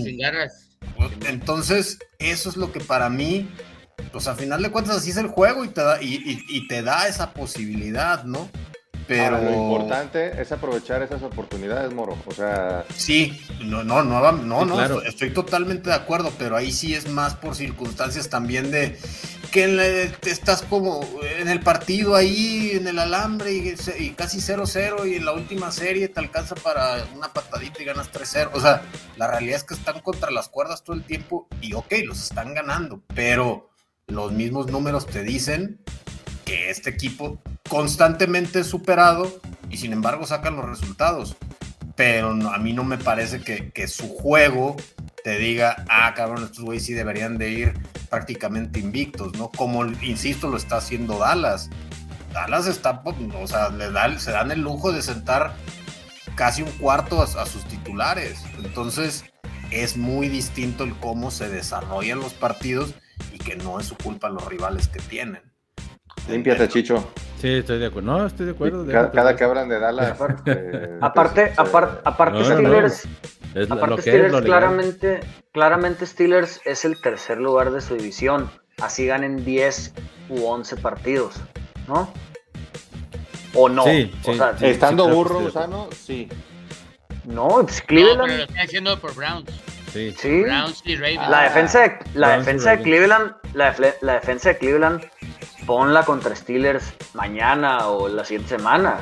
[0.04, 0.65] sin garras.
[1.28, 3.48] Entonces, eso es lo que para mí,
[4.12, 6.68] pues a final de cuentas así es el juego y te da, y, y- y
[6.68, 8.48] te da esa posibilidad, ¿no?
[9.06, 12.18] Pero ahora, lo importante es aprovechar esas oportunidades, Moro.
[12.26, 14.94] O sea, sí, no, no, no, no, Sí, no, claro.
[14.96, 18.98] estoy, estoy totalmente de acuerdo, pero ahí sí es más por circunstancias también de
[19.52, 21.00] que en la- te estás como
[21.38, 25.70] en el partido ahí, en el alambre y, y casi 0-0 y en la última
[25.70, 28.50] serie te alcanza para una patadita y ganas 3-0.
[28.54, 28.82] O sea,
[29.16, 32.54] la realidad es que están contra las cuerdas todo el tiempo y ok, los están
[32.54, 33.70] ganando, pero
[34.08, 35.80] los mismos números te dicen
[36.46, 41.36] que este equipo constantemente es superado y sin embargo sacan los resultados.
[41.96, 44.76] Pero a mí no me parece que, su juego
[45.24, 47.74] te diga, ah, cabrón, estos güeyes sí deberían de ir
[48.08, 49.50] prácticamente invictos, ¿no?
[49.50, 51.68] Como, insisto, lo está haciendo Dallas.
[52.32, 55.54] Dallas está, o sea, le se dan el lujo de sentar
[56.36, 58.44] casi un cuarto a sus titulares.
[58.62, 59.24] Entonces,
[59.70, 62.94] es muy distinto el cómo se desarrollan los partidos
[63.32, 65.55] y que no es su culpa los rivales que tienen.
[66.28, 67.08] Límpiate, Chicho.
[67.40, 68.12] Sí, estoy de acuerdo.
[68.18, 68.86] No, estoy de acuerdo.
[68.86, 70.10] Cada, déjate, cada que hablan de Dallas.
[70.20, 72.56] Aparte- eh, Aparte, pues, aparte, aparte no, no, no.
[72.56, 73.08] Steelers,
[73.54, 74.58] Es aparte lo que es Steelers lo legal.
[74.60, 75.20] claramente,
[75.52, 78.50] claramente Steelers es el tercer lugar de su división.
[78.80, 79.92] Así ganen 10
[80.30, 81.36] u 11 partidos,
[81.88, 82.10] ¿no?
[83.54, 83.84] ¿O no?
[83.84, 84.66] Sí, O sí, sea, sí.
[84.66, 85.46] Estando burro, sí.
[85.46, 86.28] Usano, sí.
[87.24, 88.20] No, pues No, Cleveland.
[88.26, 89.50] pero lo está haciendo por Browns.
[89.92, 90.14] Sí.
[90.18, 90.42] sí.
[90.42, 91.28] Browns y Ravens.
[91.30, 92.82] La defensa de, la Browns defensa de.
[92.82, 95.04] Cleveland, la, la defensa de Cleveland,
[95.66, 99.00] ponla contra Steelers mañana o la siguiente semana.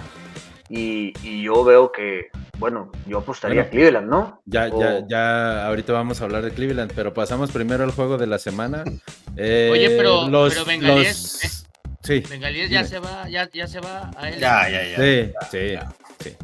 [0.71, 4.43] Y, y yo veo que, bueno, yo apostaría Bueno, a Cleveland, ¿no?
[4.47, 8.17] Ya, O- ya, ya, ahorita vamos a hablar de Cleveland, pero pasamos primero al juego
[8.19, 8.85] de la semana.
[9.37, 11.67] Eh, Oye, pero- los, pero Bengalíes, los-
[12.05, 14.39] Sí, Bengalíes ya se va, ya, ya se va a él.
[14.39, 14.97] Ya, ya, ya.
[14.97, 15.77] sí, sí,
[16.21, 16.37] sí.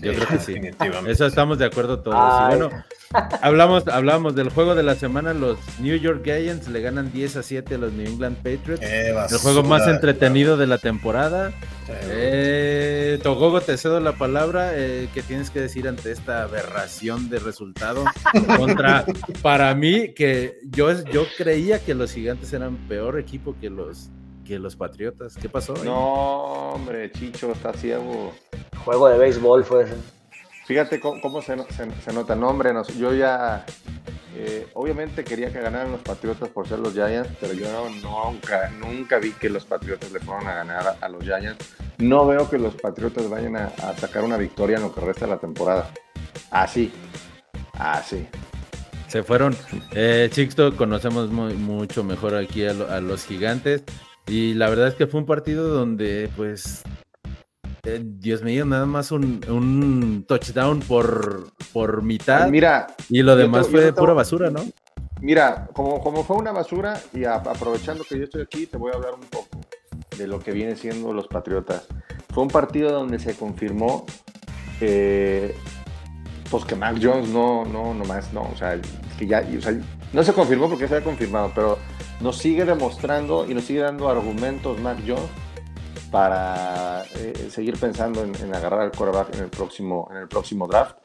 [0.00, 0.54] Yo creo que sí.
[0.54, 1.10] Definitivamente.
[1.10, 2.16] Eso estamos de acuerdo todos.
[2.18, 2.54] Ay.
[2.54, 2.84] Y bueno,
[3.42, 5.34] hablamos, hablamos del juego de la semana.
[5.34, 8.82] Los New York Giants le ganan 10 a 7 a los New England Patriots.
[8.82, 11.52] El juego más entretenido de la temporada.
[11.88, 14.72] Eh, Togogo, te cedo la palabra.
[14.74, 18.04] Eh, ¿Qué tienes que decir ante esta aberración de resultado?
[18.56, 19.04] Contra,
[19.42, 24.10] para mí, que yo, yo creía que los gigantes eran peor equipo que los,
[24.44, 25.34] que los Patriotas.
[25.36, 25.74] ¿Qué pasó?
[25.76, 25.82] ahí?
[25.84, 28.34] No, hombre, Chicho está ciego.
[28.84, 29.94] Juego de béisbol fue ese.
[30.68, 32.36] Fíjate cómo, se, no- se- se nota.
[32.36, 33.64] No, hombre, yo ya.
[34.36, 37.66] eh, obviamente quería que ganaran los Patriotas por ser los Giants, pero yo
[38.02, 41.64] nunca, nunca vi que los Patriotas le fueron a ganar a, los Giants.
[41.96, 45.24] No veo que los Patriotas vayan a, a sacar una victoria en lo que resta
[45.24, 45.90] de la temporada.
[46.50, 46.92] Así.
[47.72, 48.28] Así.
[49.08, 49.56] Se fueron.
[49.92, 53.84] Eh, Sixto, conocemos mucho mejor aquí a los gigantes.
[54.26, 56.82] Y la verdad es que fue un partido donde, pues,
[57.96, 62.48] eh, Dios mío, nada más un, un touchdown por, por mitad.
[62.48, 64.60] Mira, y lo demás te- fue pura basura, ¿no?
[65.20, 68.92] Mira, como, como fue una basura, y a- aprovechando que yo estoy aquí, te voy
[68.92, 69.60] a hablar un poco
[70.16, 71.86] de lo que viene siendo los Patriotas.
[72.32, 74.04] Fue un partido donde se confirmó
[74.80, 75.54] eh,
[76.50, 78.80] pues que Mac Jones no, no, nomás no, o sea,
[79.18, 79.74] que ya, o sea,
[80.12, 81.78] no se confirmó porque se había confirmado, pero
[82.20, 85.22] nos sigue demostrando y nos sigue dando argumentos Mac Jones
[86.10, 90.96] para eh, seguir pensando en, agarrar al quarterback en el próximo, en el próximo draft.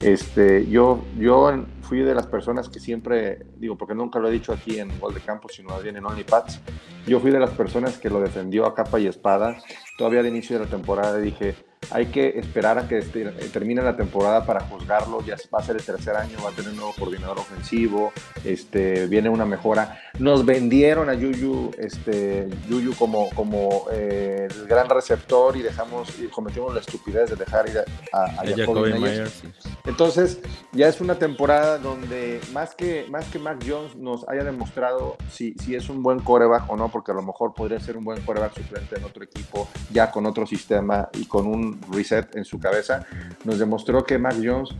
[0.00, 4.52] Este, yo, yo fui de las personas que siempre, digo, porque nunca lo he dicho
[4.52, 6.60] aquí en Gol de Campo, sino más bien en OnlyPads,
[7.06, 9.58] yo fui de las personas que lo defendió a capa y espada.
[9.96, 11.56] Todavía al inicio de la temporada dije,
[11.90, 15.76] hay que esperar a que este- termine la temporada para juzgarlo, ya va a ser
[15.76, 18.12] el tercer año, va a tener un nuevo coordinador ofensivo,
[18.44, 20.00] este, viene una mejora.
[20.18, 26.26] Nos vendieron a Yuyu, este, Yuyu como, como eh, el gran receptor y dejamos, y
[26.26, 27.78] cometimos la estupidez de dejar ir
[28.12, 28.94] a, a, a Jacoby.
[28.94, 29.42] Myers.
[29.86, 30.40] Entonces,
[30.72, 35.54] ya es una temporada donde más que, más que Mac Jones nos haya demostrado si,
[35.54, 38.20] si es un buen coreback o no, porque a lo mejor podría ser un buen
[38.22, 42.58] coreback suplente en otro equipo, ya con otro sistema y con un reset en su
[42.58, 43.06] cabeza,
[43.44, 44.70] nos demostró que Mac Jones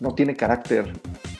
[0.00, 0.92] no tiene carácter.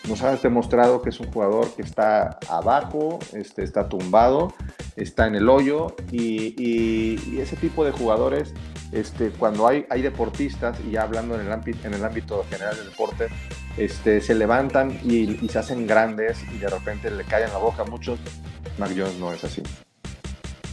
[0.09, 4.53] Nos ha demostrado que es un jugador que está abajo, este, está tumbado,
[4.97, 8.53] está en el hoyo y, y- y ese tipo de jugadores,
[8.93, 12.77] este, cuando hay, hay deportistas, y ya hablando en el, ámbito, en el ámbito general
[12.77, 13.29] del deporte,
[13.79, 17.83] este, se levantan y, y se hacen grandes y de repente le callan la boca
[17.83, 18.21] a muchos.
[18.79, 19.63] Mac Jones no es así.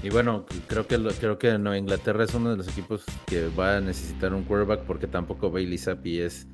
[0.04, 3.48] Y bueno, creo que lo- creo que Nueva Inglaterra es uno de los equipos que
[3.50, 6.48] va a necesitar un quarterback porque tampoco Bailey Zappi es,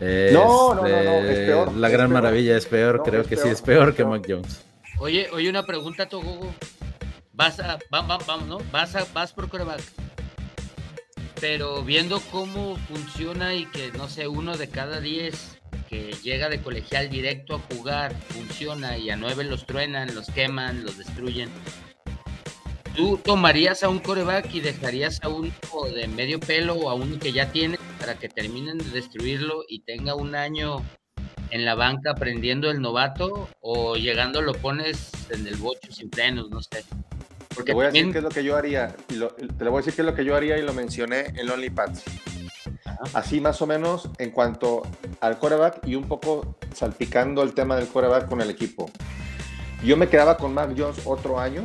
[0.00, 2.22] es, No, no, no, no, es peor, La es gran peor.
[2.22, 4.04] maravilla es peor, No, creo es que sí peor, es peor que.
[4.04, 4.64] Mac Jones.
[4.98, 6.54] Oye, oye, una pregunta, Togogo.
[7.32, 8.58] Vas a, va- va- vamos, ¿no?
[8.70, 9.80] Vas a, vas por coreback.
[11.40, 15.56] Pero viendo cómo funciona y que, no sé, uno de cada diez
[15.88, 20.84] que llega de colegial directo a jugar funciona y a nueve los truenan, los queman,
[20.84, 21.48] los destruyen.
[23.00, 25.50] ¿Tú tomarías a un coreback y dejarías a uno
[25.94, 29.80] de medio pelo o a uno que ya tiene para que terminen de destruirlo y
[29.80, 30.84] tenga un año
[31.50, 36.50] en la banca aprendiendo el novato o llegando lo pones en el bocho sin frenos,
[36.50, 36.84] no sé.
[37.54, 38.94] Porque Te voy a decir también- qué es lo que yo haría.
[39.08, 40.74] Y lo- te lo voy a decir qué es lo que yo haría y lo
[40.74, 42.02] mencioné en OnlyPads.
[43.14, 44.82] Así más o menos en cuanto
[45.22, 48.90] al coreback y un poco salpicando el tema del coreback con el equipo.
[49.82, 51.62] Yo me quedaba con Mac Jones otro año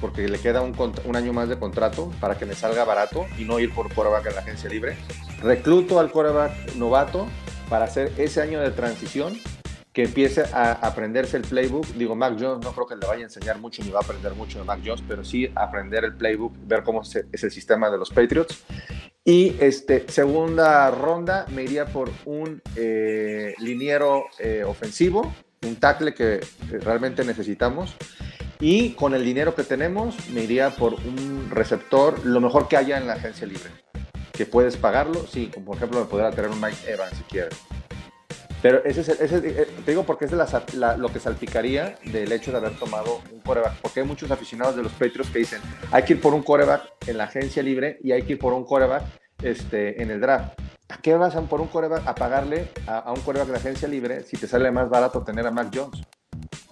[0.00, 3.44] porque le queda un, un año más de contrato para que me salga barato y
[3.44, 4.96] no ir por coreback en la agencia libre.
[5.42, 7.28] Recluto al coreback novato
[7.68, 9.38] para hacer ese año de transición
[9.92, 11.86] que empiece a aprenderse el playbook.
[11.94, 14.32] Digo, Mac Jones no creo que le vaya a enseñar mucho ni va a aprender
[14.34, 17.98] mucho de Mac Jones, pero sí aprender el playbook, ver cómo es el sistema de
[17.98, 18.62] los Patriots.
[19.24, 25.34] Y este, segunda ronda me iría por un eh, liniero eh, ofensivo,
[25.66, 26.40] un tackle que
[26.70, 27.96] realmente necesitamos.
[28.60, 32.98] Y con el dinero que tenemos, me iría por un receptor, lo mejor que haya
[32.98, 33.70] en la agencia libre.
[34.32, 37.56] Que puedes pagarlo, sí, como por ejemplo me podrá tener un Mike Evans si quieres.
[38.60, 41.08] Pero ese es, el- ese es- eh, te digo porque es de la la- lo
[41.12, 43.74] que salpicaría del hecho de haber tomado un coreback.
[43.80, 45.60] Porque hay muchos aficionados de los Patriots que dicen,
[45.92, 48.52] hay que ir por un coreback en la agencia libre y hay que ir por
[48.52, 49.04] un coreback
[49.42, 50.58] este, en el draft.
[50.88, 54.22] ¿A qué vas a por un coreback a pagarle a, un coreback de agencia libre
[54.24, 56.02] si te sale más barato tener a Mac Jones?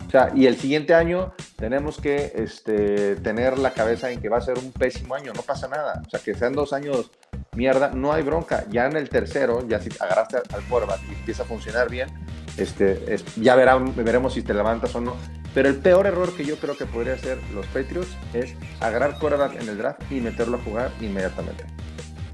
[0.07, 4.39] O sea, y el siguiente año tenemos que este, tener la cabeza en que va
[4.39, 6.03] a ser un pésimo año, no pasa nada.
[6.07, 7.11] O sea, que sean dos años
[7.57, 8.65] mierda, no hay bronca.
[8.71, 12.09] Ya en el tercero, ya si agarraste al quarterback y empieza a funcionar bien,
[12.57, 15.17] este, ya verán, veremos si te levantas o no.
[15.53, 19.61] Pero el peor error que yo creo que podría hacer los Patriots es agarrar quarterback
[19.61, 21.65] en el draft y meterlo a jugar inmediatamente.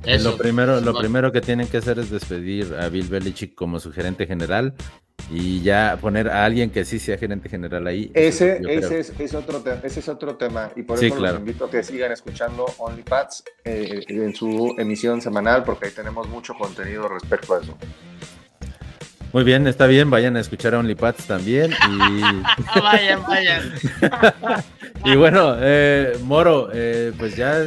[0.04, 3.92] lo primero, lo primero que tienen que hacer es despedir a Bill Belichick como su
[3.92, 4.74] gerente general
[5.30, 8.10] y ya poner a alguien que sí sea gerente general ahí.
[8.14, 11.82] Ese, ese, es, otro ese es otro tema y por eso los invito a que
[11.82, 17.60] sigan escuchando OnlyPads eh, en su emisión semanal porque ahí tenemos mucho contenido respecto a
[17.60, 17.76] eso.
[19.32, 21.72] Muy bien, está bien, vayan a escuchar a OnlyPads también.
[21.72, 22.20] Y...
[22.80, 23.72] vayan, vayan.
[25.04, 27.58] y bueno, eh, Moro, eh, pues ya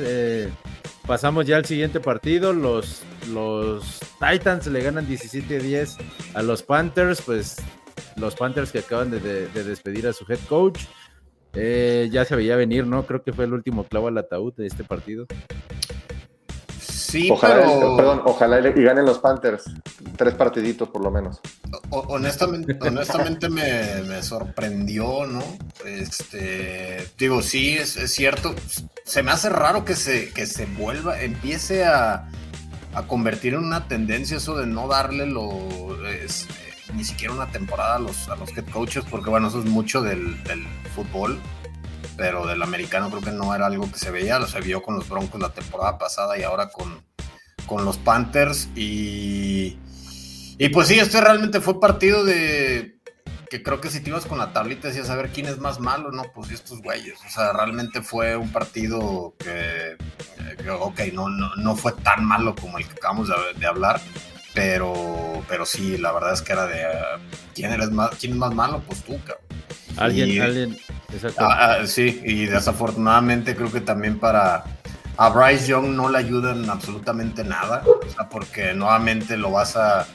[1.05, 2.53] pasamos ya al siguiente partido.
[2.53, 5.97] Los, los Titans le ganan 17-10
[6.33, 7.57] a los Panthers, pues
[8.15, 10.81] los Panthers que acaban de, despedir a su head coach.
[11.53, 13.05] Eh, ya se veía venir, ¿no?
[13.05, 15.25] Creo que fue el último clavo al ataúd de este partido.
[16.81, 19.63] Sí, ojalá, perdón, ojalá y ganen los Panthers.
[20.17, 21.39] Tres partiditos por lo menos.
[21.89, 25.41] honestamente, honestamente me, sorprendió, ¿no?
[25.85, 28.53] Este, digo, sí, es, cierto.
[29.05, 32.27] Se me hace raro que se, que se vuelva, empiece a,
[33.07, 36.53] convertir en una tendencia eso de no darle lo, este,
[36.93, 40.01] ni siquiera una temporada a los, a los head coaches, porque bueno, eso es mucho
[40.01, 41.39] del, del fútbol
[42.17, 44.95] pero del americano creo que no era algo que se veía, lo se vio con
[44.95, 47.03] los Broncos la temporada pasada y ahora con,
[47.65, 49.77] con los Panthers y,
[50.57, 52.94] y pues sí, este realmente fue partido de
[53.55, 55.79] que creo que si te ibas con la tablita decías a ver quién es más
[55.79, 59.95] malo, no, pues estos güeyes, o sea, realmente fue un partido que,
[60.69, 64.01] ok, no, no, fue tan malo como el que acabamos de, hablar,
[64.53, 66.85] pero, pero sí, la verdad es que era de
[67.53, 69.45] quién eres más, quién es más malo, pues tú, cabrón.
[69.95, 70.77] Alguien, alguien,
[71.37, 74.65] Ah, ah, sí, y desafortunadamente creo que también para
[75.15, 77.83] a Bryce Young no le ayudan absolutamente nada,
[78.29, 80.05] porque nuevamente lo vas a...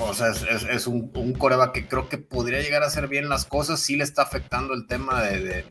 [0.00, 3.44] O sea, es, un, un coreba que creo que podría llegar a hacer bien las
[3.44, 5.64] cosas, sí le está afectando el tema de,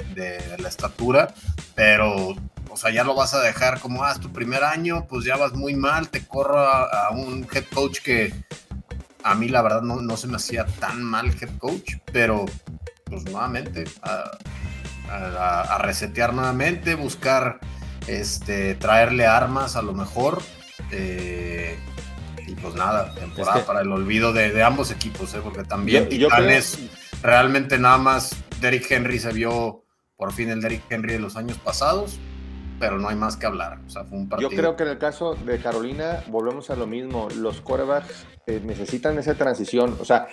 [0.60, 1.34] la estatura,
[1.76, 2.36] pero,
[2.70, 5.54] o sea, ya lo vas a dejar como, ah, tu primer año, pues ya vas
[5.54, 8.34] muy mal, te corro a, un head coach que
[9.24, 12.46] a mí la verdad no, no se me hacía tan mal head coach, pero
[13.06, 17.60] pues nuevamente a, resetear nuevamente, buscar
[18.08, 20.42] este, traerle armas a lo mejor.
[20.92, 21.78] Eh,
[22.52, 25.40] y pues nada, temporada para el olvido de, ambos equipos, ¿eh?
[25.42, 26.80] porque también Titanes,
[27.22, 29.86] realmente nada más Derrick Henry se vio
[30.18, 32.20] por fin el Derrick Henry de los años pasados,
[32.78, 33.80] pero no hay más que hablar.
[34.40, 37.30] Yo creo que en el caso de Carolina volvemos a lo mismo.
[37.38, 39.96] Los quarterbacks eh, necesitan esa transición.
[40.00, 40.28] O sea,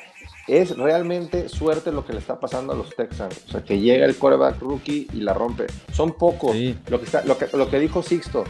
[0.46, 3.44] es realmente suerte lo que le está pasando a los Texans.
[3.48, 5.66] O sea, que llega el quarterback rookie y la rompe.
[5.92, 6.56] Son pocos.
[6.88, 8.44] Lo, que está, lo, que, lo que dijo Sixto,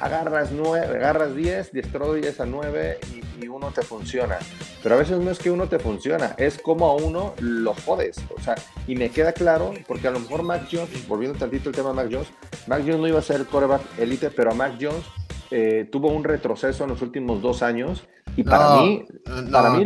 [0.00, 4.38] agarras, nueve, agarras 10, destruyes a 9 y, y, uno te funciona.
[4.82, 8.18] Pero a veces no es que uno te funciona, es como a uno lo jodes.
[8.36, 8.54] O sea,
[8.86, 11.94] y me queda claro, porque a lo mejor Mac Jones, volviendo tantito el tema de
[11.94, 12.28] Mac Jones,
[12.66, 15.04] Mac Jones no iba a ser el quarterback elite, pero Mac Jones
[15.50, 18.04] eh, tuvo un retroceso en los últimos dos años.
[18.36, 19.04] Y para mí,
[19.50, 19.84] para mí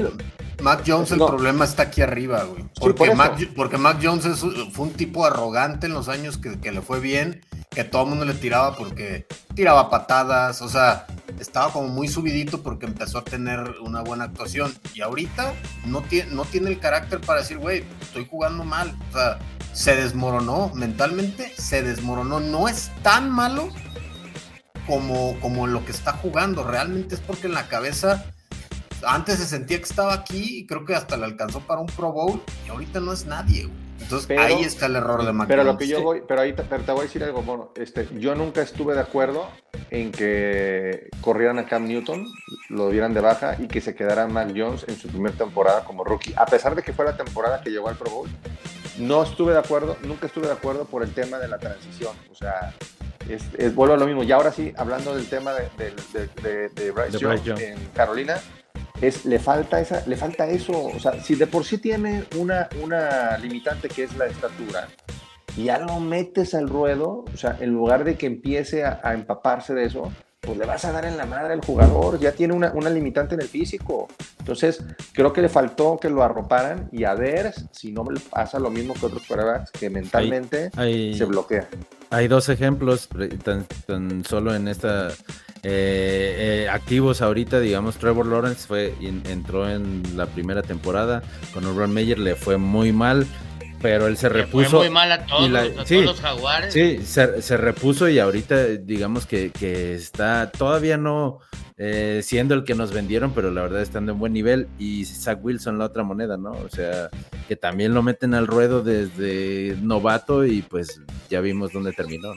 [0.60, 2.64] Mac Jones, el problema está aquí arriba, güey.
[2.78, 4.26] Porque, Mac, porque Mac Jones
[4.72, 8.24] fue un tipo arrogante en los años que, le fue bien, que todo el mundo
[8.24, 11.06] le tiraba porque tiraba patadas, o sea,
[11.38, 14.74] estaba como muy subidito porque empezó a tener una buena actuación.
[14.94, 15.52] Y ahorita
[15.86, 18.96] no tiene, no tiene el carácter para decir, güey, estoy jugando mal.
[19.10, 19.38] O sea,
[19.72, 22.40] se desmoronó, mentalmente se desmoronó.
[22.40, 23.68] No es tan malo
[24.86, 26.64] como, como lo que está jugando.
[26.64, 28.24] Realmente es porque en la cabeza
[29.06, 32.12] antes se sentía que estaba aquí y creo que hasta le alcanzó para un Pro
[32.12, 33.68] Bowl y ahorita no es nadie,
[34.00, 35.48] Entonces ahí está el error de McDonald's.
[35.48, 38.34] Pero lo que yo voy, pero ahí te, voy a decir algo, bueno, este, yo
[38.34, 39.48] nunca estuve de acuerdo
[39.90, 42.26] en que corrieran a Cam Newton,
[42.68, 46.04] lo dieran de baja y que se quedara Mac Jones en su primera temporada como
[46.04, 48.28] rookie, a pesar de que fue la temporada que llegó al Pro Bowl.
[48.98, 52.14] No estuve de acuerdo, nunca estuve de acuerdo por el tema de la transición.
[52.30, 52.74] O sea,
[53.28, 54.22] es, vuelvo a lo mismo.
[54.22, 55.70] Y ahora sí, hablando del tema de,
[56.74, 58.40] de, Bryce, Jones en Carolina,
[59.02, 60.86] es, le, falta esa, le falta eso.
[60.86, 64.88] O sea, si de por sí tiene una, una limitante que es la estatura,
[65.56, 69.74] y ya lo metes al ruedo, o sea, en lugar de que empiece a, empaparse
[69.74, 72.72] de eso, pues le vas a dar en la madre al jugador, ya tiene una,
[72.72, 74.08] una, limitante en el físico.
[74.38, 74.82] Entonces,
[75.12, 78.94] creo que le faltó que lo arroparan y a ver si no pasa lo mismo
[78.94, 81.68] que otros quarterbacks, que mentalmente se bloquea.
[82.10, 83.08] Hay dos ejemplos,
[83.44, 85.10] tan, tan solo en esta
[85.64, 91.22] eh, activos ahorita, digamos, Trevor Lawrence fue, entró en la primera temporada,
[91.54, 93.26] con Urban Meyer le fue muy mal,
[93.80, 94.70] pero él se repuso.
[94.70, 96.72] Fue muy mal a todos, los jaguares.
[96.72, 99.52] Sí, se, repuso y ahorita digamos que,
[99.94, 101.40] está todavía no
[101.76, 104.68] eh, siendo el que nos vendieron, pero la verdad estando en buen nivel.
[104.78, 106.52] Y Zach Wilson la otra moneda, ¿no?
[106.52, 107.10] O sea,
[107.48, 112.34] que también lo meten al ruedo desde novato y pues ya vimos dónde terminó.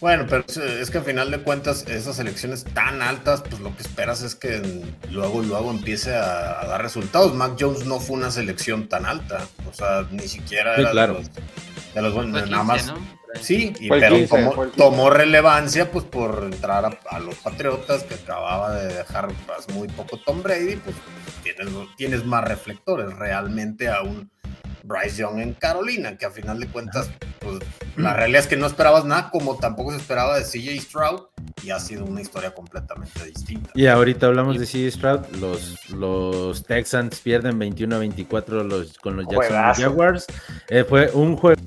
[0.00, 3.82] Bueno, pero es que al final de cuentas, esas elecciones tan altas, pues lo que
[3.82, 7.34] esperas es que luego luego empiece a, dar resultados.
[7.34, 11.20] Mac Jones no fue una selección tan alta, o sea, ni siquiera era claro.
[11.94, 12.92] de, los, buenos, nada más.
[13.40, 14.16] Sí, pero
[14.76, 20.18] tomó, relevancia pues por entrar a, los Patriotas que acababa de dejar pues, muy poco
[20.18, 20.96] Tom Brady, pues
[21.42, 24.30] tienes, tienes más reflectores realmente a un
[24.84, 27.10] Bryce Young en Carolina, que a final de cuentas,
[27.40, 27.58] pues
[27.96, 31.22] la realidad es que no esperabas nada, como tampoco se esperaba de CJ Stroud,
[31.62, 33.70] y ha sido una historia completamente distinta.
[33.74, 39.16] Y ahorita hablamos de CJ Stroud, los, los Texans pierden 21 a 24 los, con
[39.16, 40.26] los Jackson Jaguars.
[40.68, 41.60] Eh, fue un juego.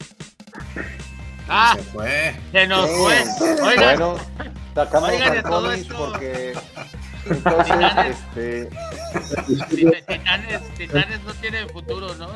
[1.48, 2.36] Ah, se fue.
[2.52, 3.24] Se nos fue.
[3.64, 4.18] Oigan, bueno,
[4.76, 5.95] sacamos Oigan, todo esto.
[5.95, 6.54] porque
[7.30, 7.76] entonces,
[8.10, 8.70] este.
[10.08, 12.30] Titanes, Titanes no tiene futuro, ¿no?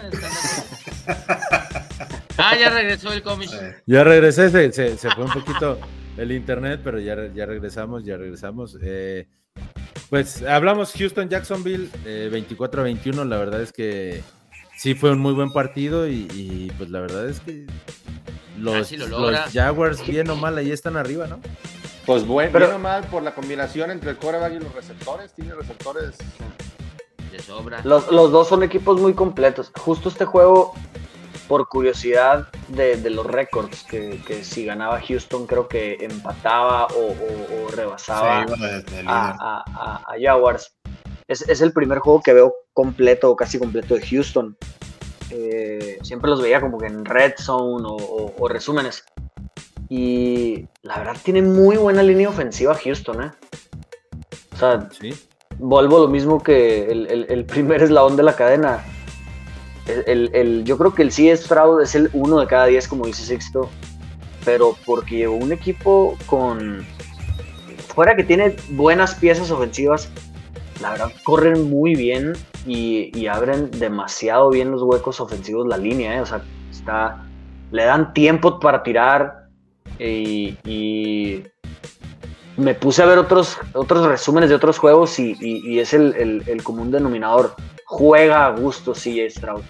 [2.38, 3.50] Ah, ya regresó el cómic.
[3.86, 5.80] Ya regresé, se, se, fue un poquito
[6.18, 8.78] el internet, pero ya, ya regresamos, ya regresamos.
[8.82, 9.28] Eh,
[10.10, 13.26] pues hablamos Houston Jacksonville eh, 24 a 21.
[13.26, 14.24] La verdad es que
[14.76, 17.66] sí fue un muy buen partido y, pues la verdad es que
[18.62, 21.40] los, los Jaguars, bien o mal, ahí están arriba, ¿no?
[22.06, 25.34] Pues bueno, pero, mal por la combinación entre el coreback y los receptores.
[25.34, 26.18] Tiene receptores
[27.32, 27.82] de sobra.
[27.84, 29.72] Los, dos son equipos muy completos.
[29.80, 30.74] Justo este juego,
[31.48, 38.46] por curiosidad de, los récords, que, si ganaba Houston creo que empataba o, rebasaba
[39.06, 40.76] a, Jaguars.
[41.28, 44.58] Es, el primer juego que veo completo o casi completo de Houston.
[45.32, 49.04] Eh, siempre los veía como que en red zone o resúmenes.
[49.92, 53.32] Y la verdad tiene muy buena línea ofensiva Houston, ¿eh?
[54.54, 54.88] O sea,
[55.60, 58.86] vuelvo lo mismo que el, primer eslabón de la cadena.
[59.86, 63.24] El, yo creo que el CS Stroud es el uno de cada diez, como dice
[63.24, 63.70] Sixto.
[64.46, 66.86] Pero porque llevó un equipo con.
[67.94, 70.10] Fuera que tiene buenas piezas ofensivas,
[70.82, 72.34] la verdad corren muy bien
[72.66, 76.22] y, y abren demasiado bien los huecos ofensivos la línea, ¿eh?
[76.22, 77.24] O sea, está.
[77.72, 79.42] Le dan tiempo para tirar
[79.98, 81.44] y,
[82.58, 87.56] me puse a ver otros, otros resúmenes de otros juegos y, es el, común denominador.
[87.86, 89.62] Juega a gusto CJ Stroud.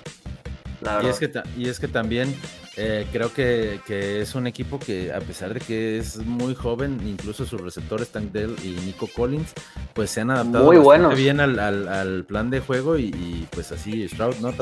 [1.03, 2.35] Y es, que, y es que también
[2.77, 3.81] eh, creo que,
[4.21, 8.55] es un equipo que a pesar de que es muy joven, incluso sus receptores Tankdale
[8.63, 9.53] y Nico Collins,
[9.93, 14.53] pues se han adaptado muy bien al, plan de juego y, pues así Stroud, ¿no?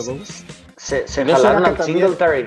[0.77, 2.45] Se, se jalaron al Singletary.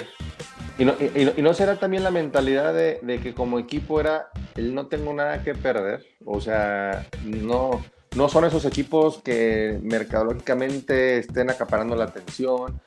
[0.79, 4.87] Y no, y, no será también la mentalidad de, que como equipo era el no
[4.87, 6.05] tengo nada que perder.
[6.25, 7.85] O sea, no,
[8.15, 12.81] no son esos equipos que mercadológicamente estén acaparando la atención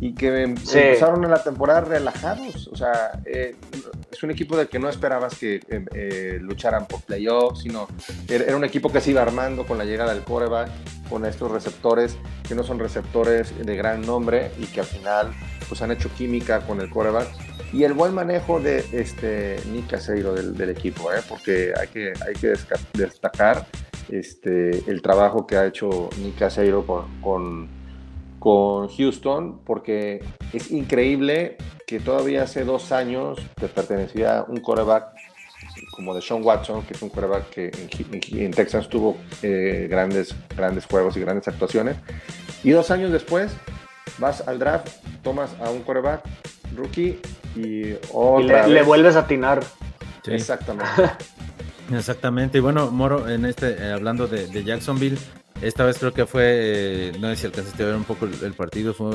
[0.00, 2.68] y que empezaron en la temporada relajados.
[2.68, 3.54] O sea, eh,
[4.10, 7.86] es un equipo del que no esperabas que eh, eh, lucharan por playoffs, sino
[8.28, 10.70] era un equipo que se iba armando con la llegada del coreback,
[11.08, 12.16] con estos receptores
[12.48, 15.32] que no son receptores de gran nombre y que al final
[15.68, 17.28] pues han hecho química con el coreback
[17.72, 21.20] y el buen manejo de este Nick Caseiro del, equipo, ¿eh?
[21.28, 22.52] porque hay que, hay que
[22.94, 23.66] destacar
[24.12, 27.68] este, el trabajo que ha hecho Nick Caseiro con,
[28.38, 31.56] con, Houston, porque es increíble
[31.86, 35.14] que todavía hace dos años te pertenecía un coreback
[35.92, 37.70] como de Sean Watson, que es un coreback que
[38.32, 41.96] en, Texas tuvo eh, grandes, grandes juegos y grandes actuaciones,
[42.62, 43.52] y dos años después
[44.18, 44.88] vas al draft,
[45.22, 46.22] tomas a un coreback
[46.76, 47.18] rookie
[47.56, 49.62] y otra le, vuelves a atinar.
[50.26, 50.90] Exactamente.
[51.98, 52.58] Exactamente.
[52.58, 55.18] Y bueno, Moro, en este, eh, hablando de, Jacksonville,
[55.60, 58.52] esta vez creo que fue, eh, no sé si alcanzaste a ver un poco el,
[58.54, 59.12] partido, fue,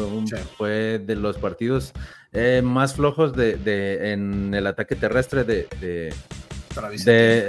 [0.57, 1.93] fue de los partidos
[2.33, 6.13] eh, más flojos de, en el ataque terrestre de, de,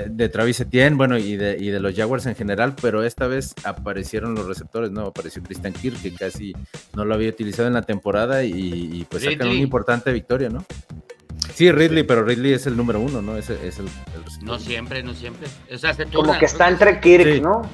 [0.08, 3.54] de, Travis Etienne, bueno, y de, y de los Jaguars en general, pero esta vez
[3.64, 5.02] aparecieron los receptores, ¿no?
[5.06, 6.54] Apareció Christian Kirk, que casi
[6.94, 10.64] no lo había utilizado en la temporada y, pues sacan una importante victoria, ¿no?
[11.58, 13.36] Sí, Ridley, pero Ridley es el número uno, ¿no?
[13.36, 13.88] Es, es el,
[14.42, 15.48] no siempre, no siempre.
[16.14, 17.68] Como que está entre Kirk, ¿no?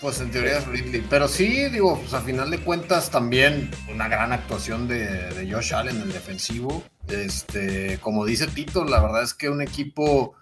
[0.00, 1.04] Pues en teoría es Ridley.
[1.10, 5.04] Pero sí, digo, pues a final de cuentas también una gran actuación de,
[5.34, 6.82] de Josh Allen, el defensivo.
[7.08, 10.34] Este, como dice Tito, la verdad es que un equipo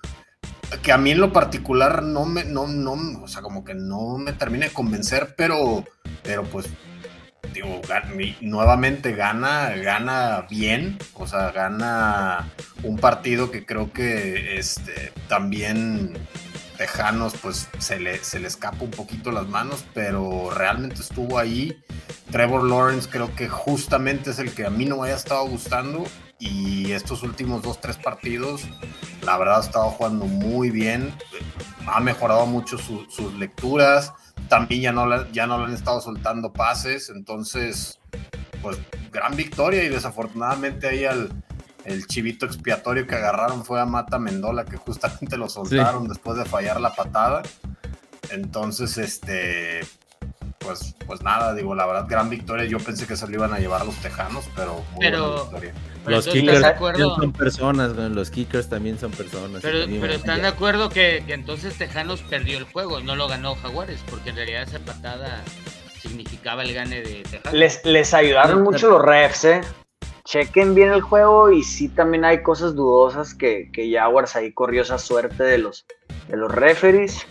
[0.85, 2.93] que a mí en lo particular no me, no, no,
[3.25, 5.85] o sea, como que no me termina de convencer, pero,
[6.23, 6.67] pero pues,
[7.53, 7.81] digo,
[8.41, 12.51] nuevamente gana, gana bien, o sea, gana
[12.83, 16.15] un partido que creo que este, también
[16.77, 21.83] Tejanos pues se le, se le escapa un poquito las manos, pero realmente estuvo ahí.
[22.31, 26.07] Trevor Lawrence creo que justamente es el que a mí no me haya estado gustando
[26.41, 28.63] y estos últimos dos, tres partidos,
[29.23, 31.15] la verdad ha estado jugando muy bien,
[31.87, 34.13] ha mejorado mucho sus lecturas,
[34.49, 38.01] también ya no, ya no le han estado soltando pases, entonces,
[38.63, 38.79] pues
[39.13, 39.85] gran victoria.
[39.85, 41.31] Y desafortunadamente ahí al,
[41.85, 46.45] el chivito expiatorio que agarraron fue a Mata Mendola, que justamente lo soltaron después de
[46.45, 47.43] fallar la patada.
[48.31, 49.81] Entonces, este,
[50.61, 52.65] pues, pues nada, digo, la verdad, gran victoria.
[52.67, 55.75] Yo pensé que se lo iban a llevar los tejanos, pero muy pero, victoria.
[56.07, 56.79] los kickers
[57.17, 59.63] son personas, los kickers también son personas.
[59.63, 64.31] Pero, están de acuerdo que, entonces Tejanos perdió el juego, no lo ganó Jaguares, porque
[64.31, 65.43] en realidad esa patada
[66.01, 67.55] significaba el gane de Tejanos.
[67.55, 69.61] Les, les ayudaron mucho los refs, ¿eh?
[70.25, 74.83] chequen bien el juego y sí también hay cosas dudosas que, que Jaguars ahí corrió
[74.83, 75.87] esa suerte de los,
[76.29, 77.27] de los referees.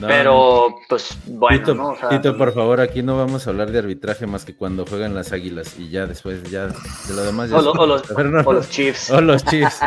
[0.00, 4.54] Pero, pues, bueno, Tito, por favor, aquí no vamos a hablar de arbitraje más que
[4.54, 7.50] cuando juegan las águilas y ya después, ya de lo demás.
[7.50, 8.10] Ya o, los,
[8.46, 9.10] o, los, Chiefs.
[9.10, 9.80] O los Chiefs.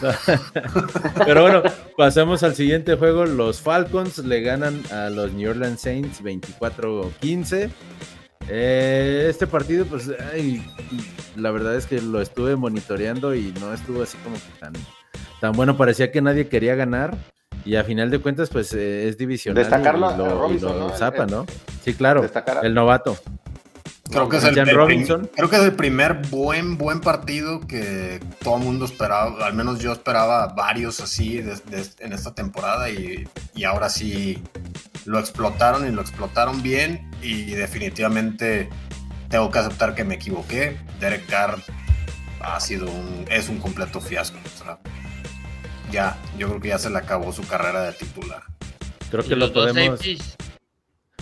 [1.26, 1.62] pero bueno,
[1.96, 3.24] pasamos al siguiente juego.
[3.24, 7.70] Los Falcons le ganan a los New Orleans Saints 24-15.
[8.48, 10.10] Eh, este partido, pues,
[11.36, 14.72] la verdad es que lo estuve monitoreando y no estuvo así como tan,
[15.40, 15.76] tan bueno.
[15.76, 17.16] Parecía que nadie quería ganar.
[17.64, 19.62] Y a final de cuentas, pues eh, es divisional.
[19.62, 20.12] Destacarlo
[20.50, 20.90] y lo, ¿no?
[20.90, 21.46] zapa, ¿no?
[21.84, 22.28] Sí, claro.
[22.62, 23.16] El novato.
[24.10, 28.64] Creo que, es el, creo que es el primer buen, buen partido que todo el
[28.64, 34.42] mundo esperaba, al menos yo esperaba varios así en esta temporada y, y, ahora sí
[35.06, 38.68] lo explotaron y lo explotaron bien y definitivamente
[39.30, 40.76] tengo que aceptar que me equivoqué.
[41.00, 41.56] Derek Carr
[42.40, 44.38] ha sido un, es un completo fiasco.
[45.92, 48.42] Ya, yo creo que ya se le acabó su carrera de titular.
[49.10, 50.00] Creo que lo podemos...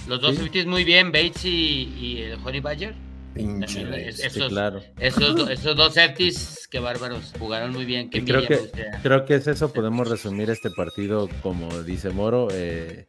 [0.06, 0.66] Los dos ¿Sí?
[0.66, 2.94] muy bien, Bates y, el Honey Badger.
[3.34, 4.80] esos, claro.
[4.98, 8.08] esos, dos safeties, qué bárbaros, jugaron muy bien.
[8.08, 8.58] creo, que,
[9.02, 13.04] creo que es eso, podemos resumir este partido como dice Moro, eh,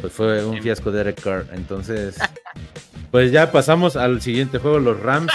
[0.00, 1.46] pues fue un fiasco de Eric Carr.
[1.52, 2.16] Entonces,
[3.10, 5.32] pues ya pasamos al siguiente juego, los Rams.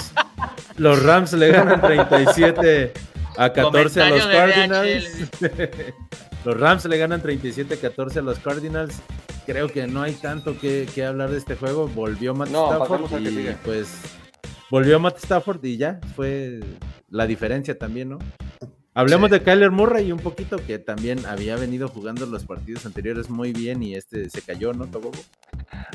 [0.78, 2.94] Los Rams le ganan 37
[3.38, 5.32] a 14 a los Cardinals.
[6.46, 9.02] los Rams le ganan 37 a 14 a los Cardinals
[9.46, 11.88] creo que no hay tanto que, hablar de este juego.
[11.88, 13.90] Volvió Matt Stafford y pues
[14.70, 16.60] volvió Matt Stafford y ya fue
[17.10, 18.20] la diferencia también, ¿no?
[18.98, 23.52] Hablemos de Kyler Murray un poquito, que también había venido jugando los partidos anteriores muy
[23.52, 25.20] bien y este se cayó, ¿no, Tobogo?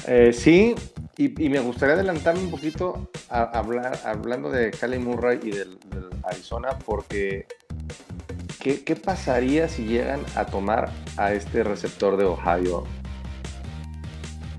[0.07, 0.74] Eh, sí,
[1.16, 5.78] y, me gustaría adelantarme un poquito a, hablar, hablando de Kyler Murray y del,
[6.24, 7.46] Arizona, porque
[8.61, 12.84] ¿qué, pasaría si llegan a tomar a este receptor de Ohio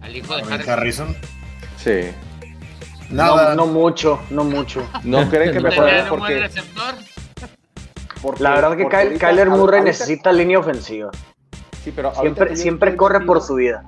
[0.01, 1.15] al hijo de Harrison.
[1.77, 2.09] Sí.
[3.11, 3.53] Nada.
[3.53, 4.89] No, mucho, no mucho.
[5.03, 6.49] ¿No creen que me puede porque...
[8.21, 8.43] porque...
[8.43, 11.11] La verdad que Kyler Murray necesita línea ofensiva.
[11.83, 13.83] Sí, pero siempre, siempre corre por su vida.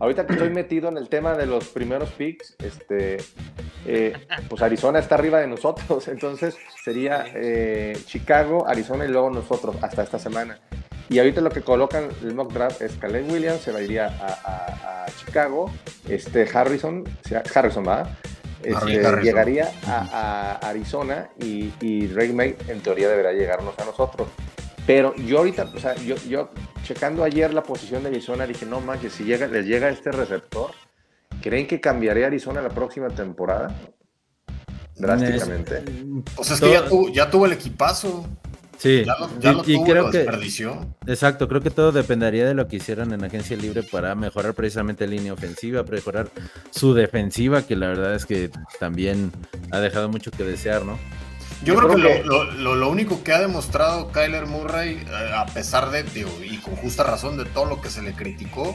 [0.00, 3.18] Ahorita que estoy metido en el tema de los primeros picks, este,
[3.84, 4.14] eh,
[4.48, 10.02] pues Arizona está arriba de nosotros, entonces sería eh, Chicago, Arizona y luego nosotros hasta
[10.02, 10.58] esta semana.
[11.10, 15.06] Y ahorita lo que colocan el mock draft es Caleb Williams, se va iría a,
[15.18, 15.70] Chicago,
[16.08, 17.04] este Harrison,
[17.54, 18.16] Harrison va,
[18.62, 24.28] este, llegaría a, Arizona y, y May en teoría deberá llegarnos a nosotros.
[24.86, 26.50] Pero yo ahorita, o sea, yo, yo
[26.82, 30.72] checando ayer la posición de Arizona dije, no manches, si llega, les llega este receptor,
[31.40, 33.74] ¿creen que cambiaría Arizona la próxima temporada?
[34.96, 35.82] Drásticamente.
[36.34, 38.26] Pues es que ya tuvo, ya tuvo el equipazo.
[38.80, 39.04] Sí,
[39.40, 40.26] ya lo, y, creo que
[41.06, 45.06] exacto, creo que todo dependería de lo que hicieran en agencia libre para mejorar precisamente
[45.06, 46.30] la línea ofensiva, mejorar
[46.70, 49.32] su defensiva, que la verdad es que también
[49.70, 50.98] ha dejado mucho que desear, ¿no?
[51.62, 56.02] Yo, creo, que, Lo, único que ha demostrado Kyler Murray, eh, a pesar de,
[56.42, 58.74] y con justa razón de todo lo que se le criticó,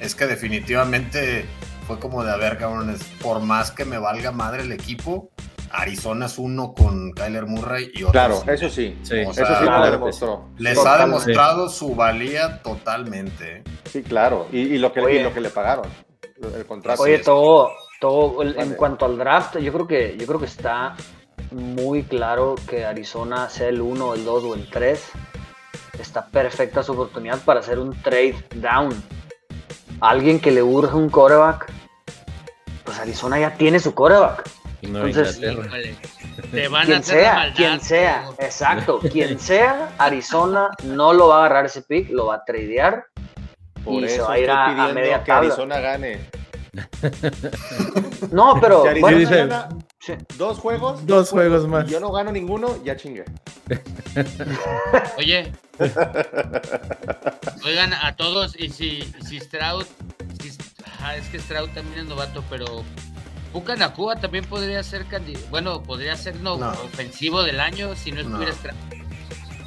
[0.00, 1.46] es que definitivamente
[1.86, 5.30] fue como de, a ver, cabrones, por más que me valga madre el equipo,
[5.70, 8.12] Arizona es uno con Kyler Murray y otro.
[8.12, 8.98] Claro, eso sí.
[9.02, 10.48] eso sí lo demostró.
[10.58, 13.62] Les ha demostrado su valía totalmente.
[13.84, 14.46] Sí, claro.
[14.52, 15.86] Y, lo, que, lo que le pagaron.
[16.54, 17.02] El contrato.
[17.02, 20.96] Oye, todo, todo en cuanto al draft, yo creo que, yo creo que está
[21.52, 25.10] muy claro que Arizona sea el 1, el 2 o el 3.
[25.98, 28.90] está perfecta su oportunidad para hacer un trade down.
[30.00, 31.70] Alguien que le urge un coreback,
[32.84, 34.48] pues Arizona ya tiene su coreback.
[34.82, 35.40] Entonces,
[36.50, 41.36] te van quien a hacer sea, quien sea, exacto, quien sea, Arizona no lo va
[41.36, 43.06] a agarrar ese pick, lo va a tradear
[43.86, 46.20] y se va a ir a, media que Arizona gane.
[48.30, 48.84] No, pero
[50.38, 51.86] dos juegos, dos, juegos, más.
[51.88, 53.24] yo no gano ninguno, ya chingué.
[55.18, 55.52] Oye,
[57.64, 59.84] oigan a todos y si, si Stroud,
[61.16, 62.84] es que Stroud también es novato, pero
[63.52, 65.46] Cuba también podría ser candidato.
[65.50, 68.76] Bueno, podría ser no, ofensivo del año si no estuviera Stroud.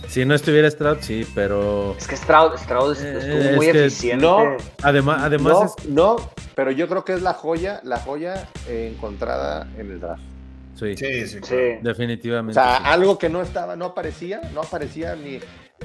[0.08, 1.96] Si no estuviera Stroud, sí, pero.
[1.98, 4.24] Es que Stroud, Stroud eh, estuvo muy eficiente.
[4.24, 6.18] No, además, además no,
[6.56, 10.22] pero yo creo que es la joya, la joya encontrada en el draft.
[10.76, 12.60] Sí, sí, sí, definitivamente.
[12.60, 15.40] O sea, algo que no estaba, no aparecía, no aparecía ni,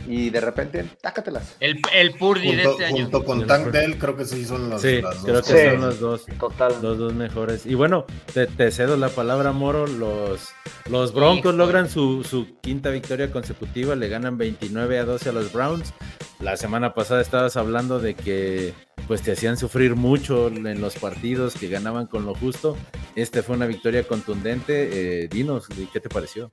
[0.07, 1.57] y de repente, tácatelas.
[1.61, 3.03] El, el Purdy de este año.
[3.03, 6.01] Junto con Tank Dell, creo que sí son las, sí, las creo que son los
[6.01, 6.74] dos, Total.
[6.82, 7.66] los dos mejores.
[7.66, 9.86] Y bueno, te, cedo la palabra, Moro.
[9.86, 10.49] Los,
[10.89, 15.53] los Broncos logran su, su, quinta victoria consecutiva, le ganan 29 a 12 a los
[15.53, 15.93] Browns.
[16.41, 18.72] La semana pasada estabas hablando de que
[19.09, 22.76] pues te hacían sufrir mucho en los partidos, que ganaban con lo justo.
[23.16, 25.24] Este fue una victoria contundente.
[25.24, 26.53] Eh, dinos, ¿qué te pareció?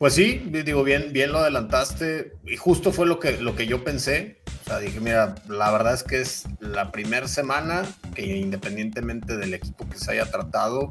[0.00, 3.84] Pues sí, digo, bien, bien lo adelantaste y justo fue lo que, lo que yo
[3.84, 4.40] pensé.
[4.62, 7.82] O sea, dije, mira, la verdad es que es la primera semana
[8.14, 10.88] que independientemente del equipo que se haya tratado,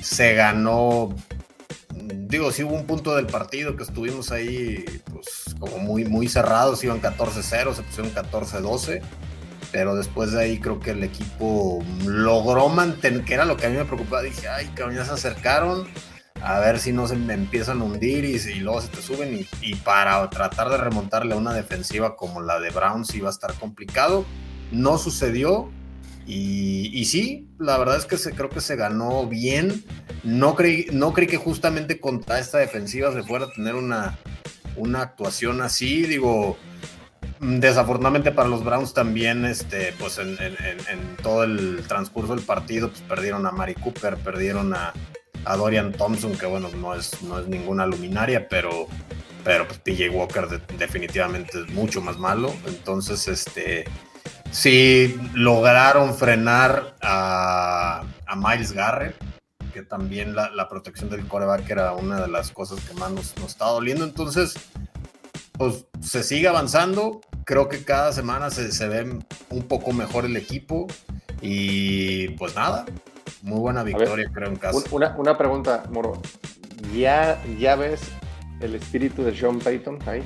[0.00, 1.14] se ganó.
[1.94, 6.82] Digo, sí hubo un punto del partido que estuvimos ahí, pues como muy, muy cerrados,
[6.84, 9.02] iban 14-0, se pusieron 14-12
[9.70, 13.70] pero después de ahí creo que el equipo logró mantener, que era lo que a
[13.70, 15.88] mí me preocupaba, dije, ay, cabrón, ya se acercaron,
[16.42, 19.74] a ver si no se empiezan a hundir y, y luego se te suben y,
[19.76, 24.24] para tratar de remontarle a una defensiva como la de Browns iba a estar complicado.
[24.72, 25.70] No sucedió
[26.26, 29.84] y, sí, la verdad es que se, creo que se ganó bien.
[30.24, 34.18] No creí, no creí que justamente contra esta defensiva se fuera a tener una,
[34.76, 36.02] una actuación así.
[36.02, 36.56] Digo,
[37.40, 43.02] desafortunadamente para los Browns también, este, pues en, en todo el transcurso del partido, pues
[43.02, 44.92] perdieron a Mari Cooper, perdieron a,
[45.44, 48.86] a Dorian Thompson, que bueno, no es, no es ninguna luminaria, pero,
[49.44, 52.52] pero pues PJ Walker definitivamente es mucho más malo.
[52.66, 53.84] Entonces, este,
[54.50, 59.14] sí lograron frenar a, Miles Garrett,
[59.74, 63.52] que también la, protección del coreback era una de las cosas que más nos, nos
[63.52, 64.04] está doliendo.
[64.04, 64.54] Entonces,
[65.52, 67.20] pues se sigue avanzando.
[67.44, 69.18] Creo que cada semana se, se ve
[69.50, 70.86] un poco mejor el equipo.
[71.42, 72.86] Y pues nada,
[73.42, 74.78] muy buena victoria, creo, en casa.
[74.92, 76.20] Una, una, pregunta, Moro.
[76.94, 78.00] ¿Ya, ¿Ya ves
[78.60, 80.22] el espíritu de Sean Payton ahí?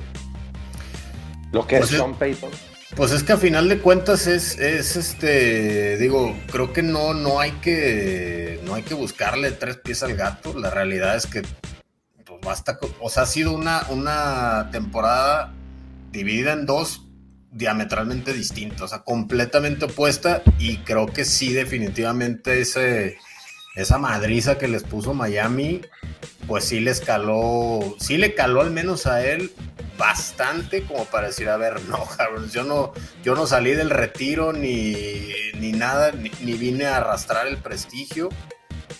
[1.51, 2.51] Lo que es pues Sean Payton.
[2.95, 7.39] Pues es que a final de cuentas es, es este, digo, creo que no, no
[7.39, 10.57] hay que, no hay que buscarle tres pies al gato.
[10.57, 15.53] La realidad es que, pues basta, o sea, ha sido una, una temporada
[16.11, 17.06] dividida en dos
[17.51, 24.83] diametralmente distinta, o sea, completamente opuesta y creo que sí, definitivamente esa madriza que les
[24.83, 25.81] puso Miami,
[26.47, 29.51] pues sí le caló, sí le caló al menos a él
[29.97, 32.07] bastante como para decir, a ver, no,
[32.51, 32.93] yo no,
[33.23, 34.95] yo no salí del retiro ni,
[35.59, 38.29] ni nada, ni, vine a arrastrar el prestigio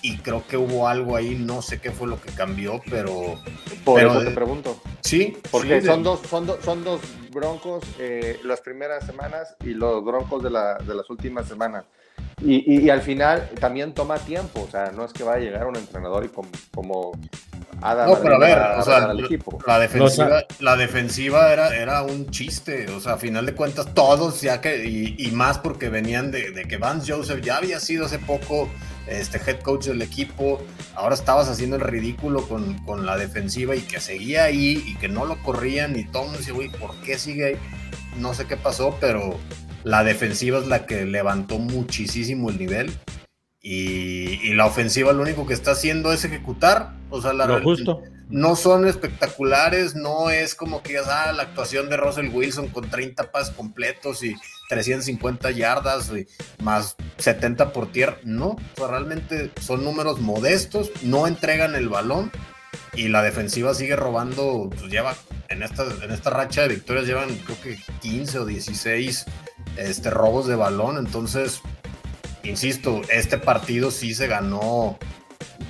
[0.01, 3.35] y creo que hubo algo ahí, no sé qué fue lo que cambió, pero...
[3.83, 4.79] Por eso te pregunto.
[5.01, 5.37] Sí.
[5.51, 10.49] Porque son, dos, son, son dos broncos eh, las primeras semanas y los broncos de,
[10.49, 11.85] la, de las últimas semanas.
[12.41, 15.67] Y, y, al final también toma tiempo, o sea, no es que vaya a llegar
[15.67, 17.11] un entrenador y como, como
[17.81, 19.13] no, pero a ver, o sea,
[19.65, 24.41] la defensiva, la defensiva era, era un chiste, o sea, a final de cuentas todos
[24.41, 28.19] ya que, y, más porque venían de, de, que Vance Joseph ya había sido hace
[28.19, 28.69] poco
[29.07, 30.61] este head coach del equipo,
[30.95, 35.07] ahora estabas haciendo el ridículo con, con la defensiva y que seguía ahí y que
[35.07, 37.57] no lo corrían y todo el mundo decía, güey, ¿por qué sigue ahí?
[38.17, 39.37] No sé qué pasó, pero
[39.83, 42.91] la defensiva es la que levantó muchísimo el nivel
[43.69, 48.01] y, la ofensiva lo único que está haciendo es ejecutar, o sea, la, justo.
[48.29, 53.29] no son espectaculares, no es como que ah, la actuación de Russell Wilson con 30
[53.29, 54.37] pases completos y
[54.69, 56.27] 350 yardas y
[56.63, 62.31] más 70 por tierra, no, realmente son números modestos, no entregan el balón
[62.93, 65.13] y la defensiva sigue robando, pues lleva
[65.49, 69.25] en esta, en esta racha de victorias llevan creo que 15 o 16
[69.75, 71.61] este, robos de balón, entonces
[72.49, 74.97] insisto, este partido sí se ganó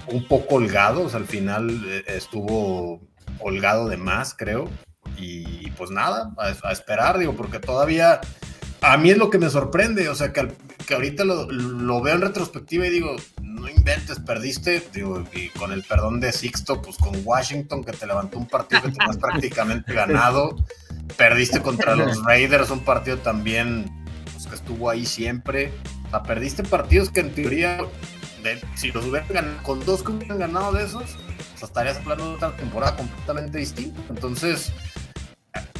[0.07, 3.01] un poco holgado, o sea, al final eh, estuvo
[3.39, 4.69] holgado de más, creo.
[5.17, 8.19] y, pues nada, a, esperar, digo, porque todavía
[8.82, 10.47] a mí es lo que me sorprende, o sea, que,
[10.86, 15.71] que ahorita lo, lo, veo en retrospectiva y digo, no inventes, perdiste, digo, y con
[15.71, 19.93] el perdón de Sixto, pues con Washington que te levantó un partido que tenías prácticamente
[19.93, 20.55] ganado,
[21.15, 23.86] perdiste contra los Raiders, un partido también
[24.34, 25.71] pues, que estuvo ahí siempre,
[26.07, 27.79] o sea, perdiste partidos que en teoría,
[28.75, 31.17] si los hubieran ganado, con dos que hubieran ganado de esos,
[31.61, 34.71] estarías hablando de otra temporada completamente distinta, entonces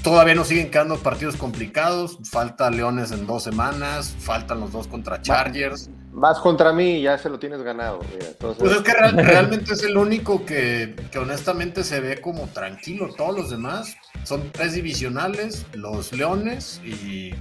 [0.08, 2.18] Todavía nos siguen quedando partidos complicados.
[2.24, 4.16] Falta Leones en dos semanas.
[4.20, 5.90] Faltan los dos contra Chargers.
[6.14, 8.00] Vas contra mí y ya se lo tienes ganado.
[8.40, 13.14] Pues es que realmente es el único que, honestamente se ve como tranquilo.
[13.18, 17.34] Todos los demás son tres divisionales, los Leones y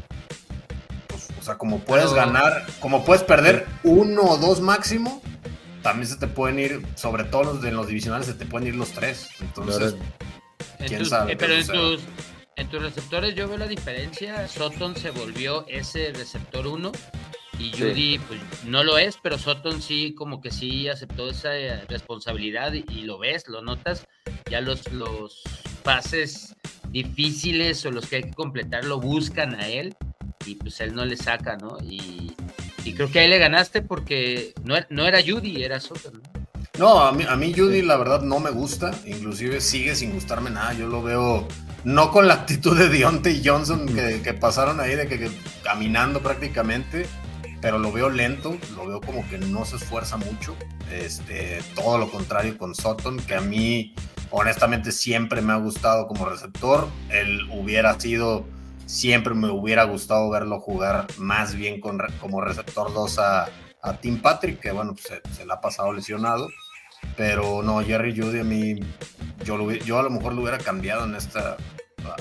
[1.46, 5.22] sea, como puedes ganar, como puedes perder uno o dos máximo,
[5.82, 8.74] también se te pueden ir, sobre todo los de los divisionales, se te pueden ir
[8.74, 9.28] los tres.
[9.40, 9.94] Entonces,
[10.84, 11.32] quién sabe.
[11.32, 12.00] Eh, pero en tus,
[12.56, 14.48] en tus receptores yo veo la diferencia.
[14.48, 16.90] Sutton se volvió ese receptor 1
[17.60, 21.84] y Judy pues no lo es, pero Sutton sí como que sí aceptó esa eh,
[21.88, 24.04] responsabilidad y, lo ves, lo notas.
[24.50, 25.42] Ya los, los
[25.84, 26.56] pases
[26.88, 29.94] difíciles o los que hay que completar lo buscan a él
[30.46, 31.78] y pues él no le saca, ¿no?
[31.82, 32.34] Y,
[32.94, 36.22] creo que ahí le ganaste porque no, no era Judy, era Sutton.
[36.78, 37.00] ¿no?
[37.00, 40.72] a mí, a mí Judy la verdad no me gusta, inclusive sigue sin gustarme nada,
[40.74, 41.48] yo lo veo
[41.86, 45.30] no con la actitud de Deontay Johnson que, pasaron ahí de que,
[45.62, 47.06] caminando prácticamente,
[47.60, 50.56] pero lo veo lento, lo veo como que no se esfuerza mucho.
[50.92, 53.94] Este, todo lo contrario con Sutton, que a mí
[54.30, 56.88] honestamente siempre me ha gustado como receptor.
[57.08, 58.48] Él hubiera sido,
[58.86, 63.48] siempre me hubiera gustado verlo jugar más bien con, como receptor 2 a,
[64.00, 66.48] Tim Patrick, que bueno, pues se, se le ha pasado lesionado.
[67.16, 68.80] Pero no, Jerry Judy a mí,
[69.44, 71.56] yo, lo, yo a lo mejor lo hubiera cambiado en esta,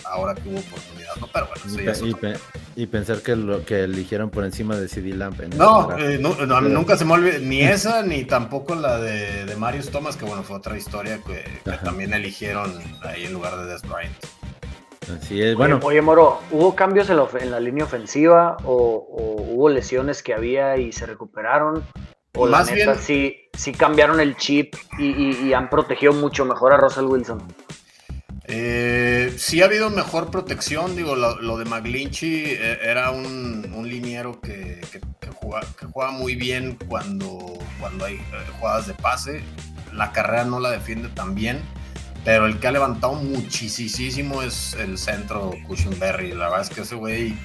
[0.05, 1.27] ahora que hubo oportunidad, ¿no?
[1.31, 2.35] Pero bueno,
[2.75, 5.39] y, pensar que lo que eligieron por encima de CD Lamp.
[5.55, 10.17] no, eh, nunca se me olvida, ni esa, ni tampoco la de, de Marius Thomas,
[10.17, 11.43] que bueno, fue otra historia que,
[11.83, 12.71] también eligieron
[13.03, 14.15] ahí en lugar de Des Bryant.
[15.13, 15.79] Así es, bueno.
[15.83, 19.05] Oye, Moro, ¿hubo cambios en, la línea ofensiva o,
[19.51, 21.83] hubo lesiones que había y se recuperaron?
[22.33, 23.33] ¿O Más la neta, bien...
[23.53, 27.41] sí, cambiaron el chip y, han protegido mucho mejor a Russell Wilson?
[28.47, 34.81] Eh, sí ha habido mejor protección, digo, lo, de McGlinchy eh, era un, liniero que,
[34.91, 35.01] que,
[35.31, 38.21] juega, muy bien cuando, cuando hay eh,
[38.59, 39.43] jugadas de pase,
[39.93, 41.61] la carrera no la defiende tan bien,
[42.25, 45.51] pero el que ha levantado muchísimo es el centro
[45.99, 47.35] Berry, la verdad es que ese güey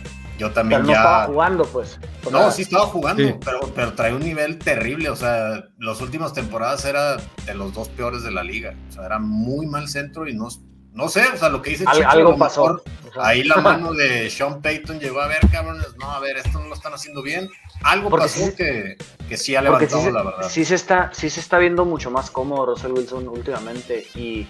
[0.41, 2.01] yo también pero no estaba jugando, pues.
[2.33, 5.11] No, sí estaba jugando, pero, pero trae un nivel terrible.
[5.11, 8.75] O sea, las últimas temporadas era de los dos peores de la liga.
[8.89, 10.49] O sea, era muy mal centro y no,
[10.93, 12.83] no sé, o sea, lo que dice Chico, algo pasó.
[13.21, 16.67] ahí la mano de Sean Payton llegó a ver, cabrones, no, a ver, esto no
[16.67, 17.49] lo están haciendo bien.
[17.83, 18.97] Algo pasó que,
[19.29, 20.49] que, sí ha levantado, la verdad.
[20.51, 24.47] Sí se, está, sí se está viendo mucho más cómodo Russell Wilson últimamente y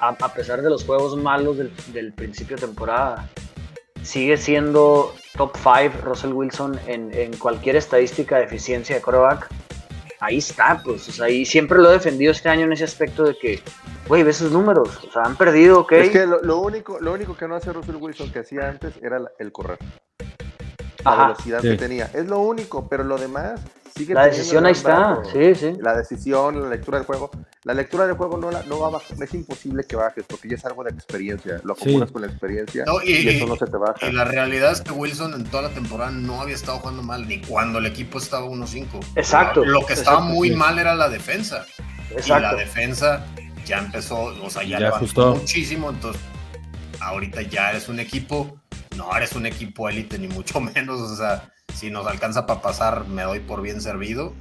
[0.00, 3.28] a, pesar de los juegos malos del, del, principio de temporada,
[4.02, 9.48] sigue siendo top 5 Russell Wilson en, en cualquier estadística de eficiencia de quarterback
[10.20, 13.24] ahí está, pues, o sea, y siempre lo he defendido este año en ese aspecto
[13.24, 13.60] de que,
[14.08, 15.92] güey, ve sus números, o sea, han perdido, ok.
[15.92, 19.20] Es que lo, único, lo único que no hace Russell Wilson que hacía antes era
[19.38, 19.78] el correr.
[21.10, 22.10] La velocidad que tenía.
[22.12, 23.60] Es lo único, pero lo demás
[24.08, 25.72] la decisión ahí está, sí, sí.
[25.80, 27.30] La decisión, la lectura del juego.
[27.64, 30.48] La lectura del juego no, la, no va a bajar, es imposible que bajes porque
[30.48, 31.60] ya es algo de experiencia.
[31.64, 34.06] Lo acumulas con la experiencia y, eso no se te baja.
[34.06, 37.26] Y la realidad es que Wilson en toda la temporada no había estado jugando mal,
[37.26, 38.86] ni cuando el equipo estaba 1-5.
[39.16, 39.64] Exacto.
[39.64, 41.64] Lo que estaba muy mal era la defensa.
[42.10, 42.38] Exacto.
[42.38, 43.26] Y la defensa
[43.64, 45.90] ya empezó, o sea, ya, levantó muchísimo.
[45.90, 46.20] Entonces,
[47.00, 48.60] ahorita ya eres un equipo,
[48.96, 51.00] no eres un equipo élite, ni mucho menos.
[51.00, 54.32] O sea, si nos alcanza para pasar, me doy por bien servido.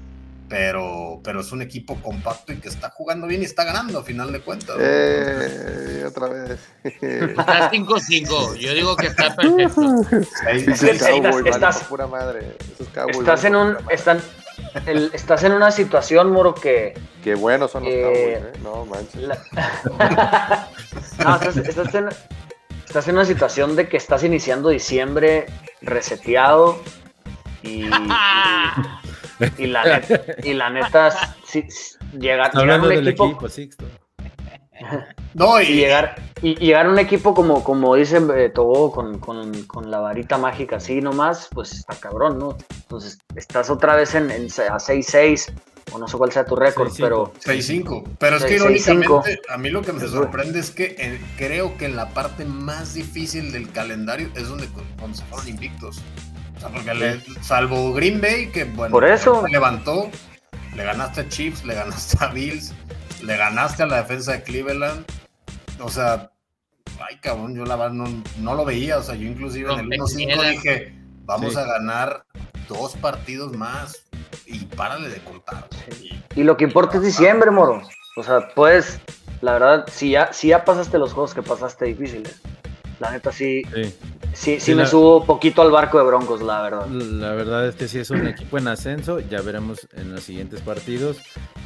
[0.48, 4.04] Pero, pero es un equipo compacto y que está jugando bien y está ganando a
[4.04, 4.76] final de cuentas.
[4.80, 6.60] Eh, otra vez.
[6.84, 8.56] Está 5-5.
[8.58, 10.06] Yo digo que está perfecto.
[11.50, 12.58] estás, pura madre.
[13.10, 13.78] estás en un.
[13.90, 14.22] Están,
[15.14, 16.94] estás en una situación, Moro, que.
[17.24, 18.52] Qué buenos son los eh, ¿eh?
[18.62, 19.22] No, manches.
[21.24, 22.10] no, estás, estás, en,
[22.96, 25.48] estás en una situación de que estás iniciando diciembre
[25.82, 26.80] reseteado
[27.62, 27.88] y,
[29.58, 31.14] y, la, neta, y la neta,
[32.18, 33.38] llegar, llegar un equipo,
[35.34, 39.64] no, y, llegar, y llegar a un equipo como, como dice eh, Tobo, con, con,
[39.64, 42.56] con, la varita mágica así nomás, pues está cabrón, ¿no?
[42.84, 44.38] Entonces estás otra vez en, a
[44.78, 45.52] 6-6
[45.92, 47.34] o no sé cuál sea tu récord, pero...
[47.34, 48.04] 6-5.
[48.18, 51.90] Pero es que irónicamente, a mí lo que me sorprende es que eh, creo que
[51.90, 54.68] la parte más difícil del calendario es donde
[54.98, 56.02] cuando se fueron invictos.
[56.58, 59.44] O sea, porque salvo Green Bay, que bueno, Por eso.
[59.46, 60.10] se levantó,
[60.76, 62.74] le ganaste a Chiefs, le ganaste a Bills,
[63.22, 65.06] le ganaste a la defensa de Cleveland.
[65.80, 66.32] O sea,
[67.00, 68.98] ay cabrón, yo la verdad no, no lo veía.
[68.98, 72.26] O sea, yo inclusive en el 1-5 dije, vamos a ganar
[72.68, 74.05] dos partidos más
[74.46, 75.68] y párale de contar.
[76.36, 77.82] Y, lo que importa es diciembre, moro.
[78.18, 79.00] O sea, pues,
[79.42, 82.42] la verdad, si ya, si ya pasaste los juegos que pasaste difíciles,
[83.00, 83.64] la neta sí,
[84.34, 86.88] sí, sí, me subo poquito al barco de Broncos, la verdad.
[86.88, 90.62] La verdad es que sí es un equipo en ascenso, ya veremos en los siguientes
[90.62, 91.18] partidos.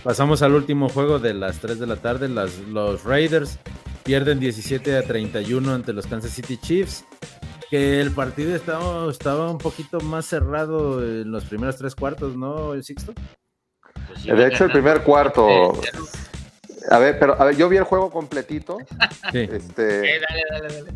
[0.04, 3.60] Pasamos al último juego de las 3 de la tarde, las, los Raiders
[4.04, 7.06] pierden 17 a 31 ante los Kansas City Chiefs
[7.70, 12.74] que el partido estaba, estaba un poquito más cerrado en los primeros tres cuartos, ¿no,
[12.74, 13.14] el Sixto?
[14.08, 15.74] Pues de hecho, el primer cuarto.
[16.90, 18.78] A ver, pero a ver, yo vi el juego completito.
[19.32, 19.48] Sí.
[19.52, 20.94] Este, eh, dale, dale, dale.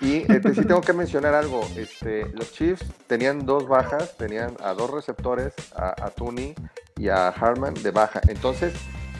[0.00, 1.66] Y este, sí tengo que mencionar algo.
[1.76, 6.54] Este, los Chiefs tenían dos bajas, tenían a dos receptores, a, a Tooney
[6.96, 8.22] y a Harman de baja.
[8.28, 8.72] Entonces,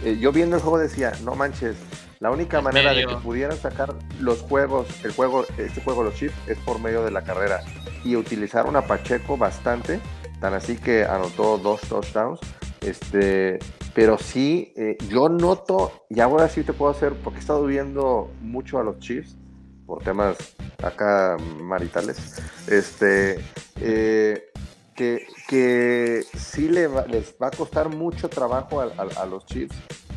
[0.03, 1.77] eh, yo viendo el juego decía, no manches,
[2.25, 6.33] la única manera de que pudieran sacar los juegos, el juego, este juego los chips
[6.47, 7.61] es por medio de la carrera
[8.03, 10.01] y utilizaron a Pacheco bastante,
[10.41, 12.41] tan así que anotó dos touchdowns.
[12.81, 13.59] Este,
[13.95, 18.31] pero sí, eh, yo noto, y ahora sí te puedo hacer, porque he estado viendo
[18.41, 19.37] mucho a los Chiefs
[19.85, 20.39] por temas
[20.83, 23.39] acá maritales, este,
[23.83, 24.51] eh,
[24.97, 29.77] que, que sí les va a costar mucho trabajo a los Chiefs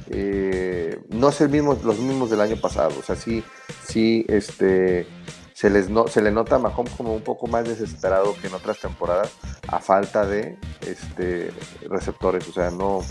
[0.10, 2.94] eh, no es el mismo, los mismos del año pasado.
[3.00, 3.44] O sea, sí,
[3.86, 5.08] sí, este,
[5.54, 8.54] se, les no, se le nota a Mahomes como un poco más desesperado que en
[8.54, 9.32] otras temporadas
[9.68, 11.52] a falta de este,
[11.90, 12.48] receptores.
[12.48, 13.02] O sea, no.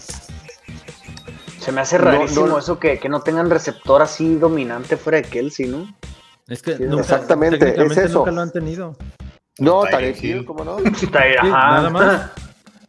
[1.61, 5.87] Se me hace rarísimo eso que, no tengan receptor así dominante fuera de Kelsey, ¿no?
[6.49, 8.19] Es que exactamente, es eso.
[8.21, 8.97] Nunca lo han tenido.
[9.59, 10.79] No, Tarek Hill, ¿cómo no?
[11.43, 12.31] nada más.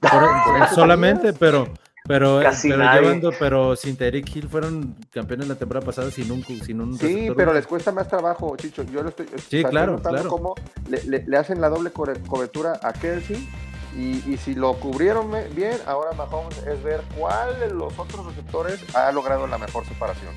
[0.75, 1.67] solamente, pero
[2.07, 6.81] pero, pero llevando, pero sin Tyreek Hill fueron campeones la temporada pasada sin un sin
[6.81, 8.83] un Sí, pero les cuesta más trabajo, Chicho.
[8.83, 10.29] Yo lo estoy Sí, claro, claro.
[10.29, 10.55] cómo
[10.89, 13.47] le, le, hacen la doble cobertura a Kelsey
[13.95, 18.83] y, y, si lo cubrieron bien, ahora Mahomes es ver cuál de los otros receptores
[18.95, 20.33] ha logrado la mejor separación.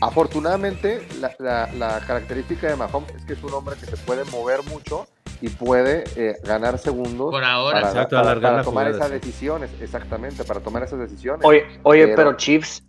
[0.00, 4.62] Afortunadamente, la, la característica de Mahomes es que es un hombre que se puede mover
[4.64, 5.06] mucho
[5.42, 11.00] y puede eh, ganar segundos Por ahora, para, tomar esas decisiones, exactamente, para tomar esas
[11.00, 11.44] decisiones.
[11.44, 12.84] Oye, oye pero, Chiefs,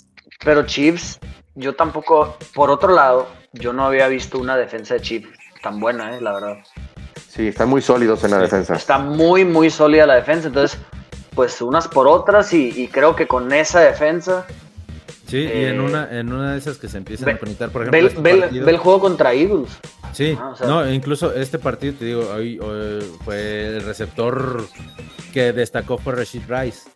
[0.46, 1.20] pero Chiefs,
[1.56, 5.30] yo tampoco, por otro lado, yo no había visto una defensa de Chiefs
[5.64, 6.58] tan buena, eh, la verdad.
[7.28, 8.76] Sí, están muy sólidos en la defensa.
[8.76, 10.80] Está muy, muy sólida la defensa, entonces,
[11.34, 14.46] pues unas por otras y creo que con esa defensa
[15.34, 17.82] Sí, y en eh, una, en una de esas que se empiezan a conectar, por
[17.82, 18.22] ejemplo.
[18.22, 19.72] Ve, este el juego contra Eagles.
[20.12, 22.60] Sí, ah, no, incluso este partido, te digo, hoy,
[23.26, 24.64] fue el receptor
[25.34, 26.88] que destacó fue Rashid Rice.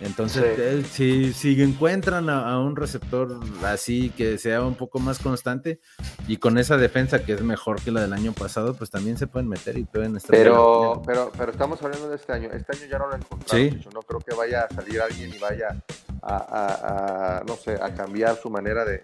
[0.00, 5.78] Entonces, si, si, encuentran a, un receptor así que sea un poco más constante
[6.26, 9.28] y con esa defensa que es mejor que la del año pasado, pues también se
[9.28, 10.32] pueden meter y pueden estar.
[10.32, 12.48] Pero, pero, pero estamos hablando de este año.
[12.52, 13.94] Este año ya no lo encontramos.
[13.94, 15.80] No creo que vaya a salir alguien y vaya
[16.22, 19.02] a, no sé, a cambiar su manera de,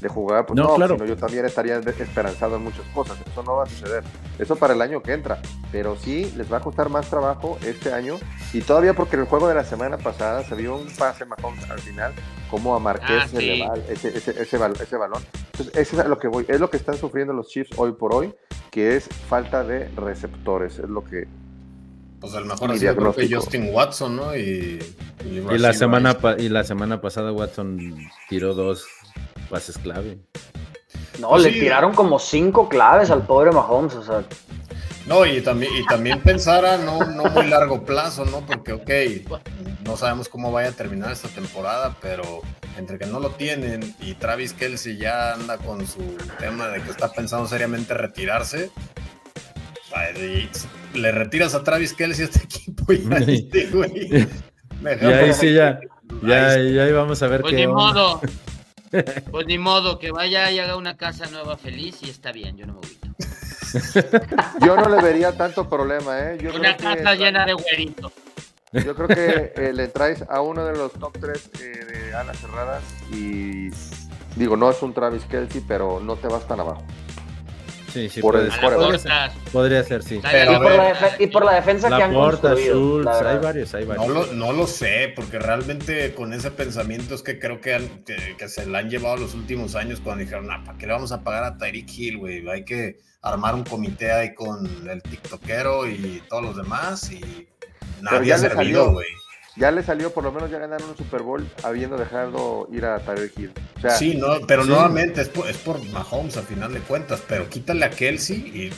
[0.00, 0.46] de, jugar.
[0.46, 1.04] Pues no, claro.
[1.04, 3.18] yo también estaría esperanzado en muchas cosas.
[3.26, 4.04] Eso no va a suceder.
[4.38, 5.40] Eso para el año que entra.
[5.72, 8.18] Pero sí les va a costar más trabajo este año.
[8.52, 11.68] Y todavía porque en el juego de la semana pasada se vio un pase Mahomes
[11.70, 12.12] al final,
[12.50, 15.22] como a Marqués ah, ese, ese, ese, balón.
[15.52, 16.44] Entonces, eso es lo que voy.
[16.48, 18.34] Es lo que están sufriendo los Chiefs hoy por hoy,
[18.70, 20.78] que es falta de receptores.
[20.78, 21.26] Es lo que
[22.20, 24.36] pues el mejor ha sido Justin Watson, ¿no?
[24.36, 24.78] Y,
[25.26, 27.96] y, la semana y la semana pasada Watson
[28.28, 28.86] tiró dos
[29.50, 30.18] pases clave.
[31.18, 34.24] No, pues le tiraron como cinco claves al pobre Mahomes, o sea.
[35.06, 38.44] No, y también, y también pensara no, no muy largo plazo, ¿no?
[38.44, 38.90] Porque, ok,
[39.84, 42.42] no sabemos cómo vaya a terminar esta temporada, pero
[42.76, 46.02] entre que no lo tienen y Travis Kelsey ya anda con su
[46.38, 48.70] tema de que está pensando seriamente retirarse,
[50.94, 54.28] le retiras a Travis Kelsey a este equipo y ahí, güey.
[55.00, 55.80] y ahí sí ya,
[56.22, 58.20] ya, ya vamos a ver pues ni modo.
[59.30, 62.66] Pues ni modo, que vaya y haga una casa nueva feliz y está bien, yo
[62.66, 62.96] no me voy.
[64.64, 66.38] Yo no le vería tanto problema, ¿eh?
[66.40, 68.12] Yo una casa llena de güeritos.
[68.72, 72.38] Yo creo que eh, le traes a uno de los top 3 eh, de alas
[72.38, 73.70] cerradas y
[74.36, 76.82] digo, no es un Travis Kelsey, pero no te vas tan abajo.
[77.96, 78.60] Sí, sí, por puede el ser.
[78.60, 78.90] quarterback.
[79.02, 80.20] podría, ser, podría ser, sí.
[80.22, 82.74] Pero, y, por ver, la defe- y por la defensa que La han Porta, construido.
[82.74, 84.06] Schultz, la hay varios, hay varios.
[84.06, 88.04] No lo, no lo sé, porque realmente con ese pensamiento es que creo que, han-
[88.04, 90.92] que, que se la han llevado los últimos años cuando dijeron, ah, ¿para qué le
[90.92, 92.46] vamos a pagar a Tyreek Hill, güey?
[92.48, 97.48] Hay que armar un comité ahí con el tiktokero y todos los demás y
[98.02, 99.06] nadie ha servido, güey.
[99.56, 102.98] Ya le salió, por lo menos ya ganaron un Super Bowl habiendo dejado ir a
[103.00, 103.52] Tyreek Hill.
[103.76, 104.68] O sea, Sí, no, pero Sí.
[104.68, 108.70] nuevamente es por, es por Mahomes a final de cuentas, pero quítale a Kelsey y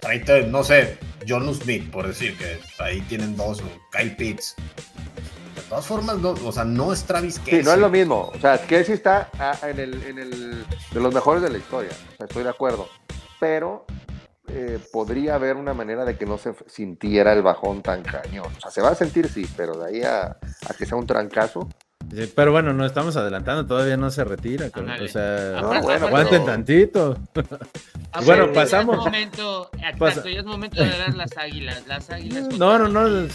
[0.00, 0.98] tráete, no sé,
[1.28, 4.54] John Smith, por decir que ahí tienen dos, Kyle Pitts.
[5.56, 7.64] De todas formas, no, o sea, no es Travis sí, Kelsey.
[7.64, 8.32] no es lo mismo.
[8.34, 11.90] O sea, Kelsey está ah, en el, en el de los mejores de la historia.
[12.14, 12.88] O sea, estoy de acuerdo.
[13.40, 13.84] Pero
[14.50, 18.46] eh, podría haber una manera de que no se sintiera el bajón tan cañón.
[18.56, 20.36] O sea, se va a sentir sí, pero de ahí a,
[20.68, 21.68] a que sea un trancazo.
[22.14, 24.66] Sí, pero bueno, no estamos adelantando, todavía no se retira.
[24.74, 27.18] O sea, Aparte- bueno, aguanten pero- tantito.
[28.12, 28.96] Ah, Bueno, ya es pasamos.
[28.96, 31.86] momento, exacto, Pasa- ya es momento de ver las águilas.
[31.86, 33.06] Las águilas No, no, no.
[33.24, 33.34] es-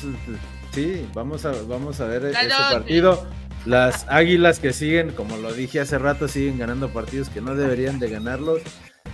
[0.71, 3.23] Sí, vamos a, vamos a ver ¿A ese partido.
[3.65, 7.99] Las águilas que siguen, como lo dije hace rato, siguen ganando partidos que no deberían
[7.99, 8.61] de ganarlos.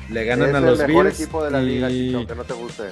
[0.09, 1.19] Le ganan es a los el mejor Bills.
[1.19, 2.83] equipo de la liga, y- Chicho, aunque no te guste.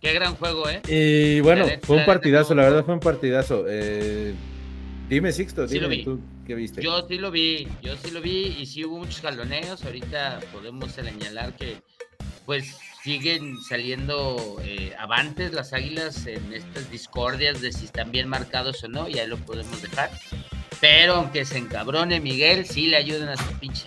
[0.00, 0.82] Qué gran juego, ¿eh?
[0.88, 3.64] Y bueno, La fue la un partidazo, la verdad fue un partidazo.
[3.68, 4.34] Eh,
[5.08, 6.04] dime, Sixto, Sí lo dime vi.
[6.04, 6.82] tú qué viste.
[6.82, 9.84] Yo sí lo vi, yo sí lo vi y sí hubo muchos jaloneos.
[9.84, 11.78] Ahorita podemos señalar que
[12.44, 18.84] pues siguen saliendo eh, avantes las águilas en estas discordias de si están bien marcados
[18.84, 20.10] o no, y ahí lo podemos dejar.
[20.80, 23.86] Pero aunque se encabrone Miguel, sí le ayudan a su pinche.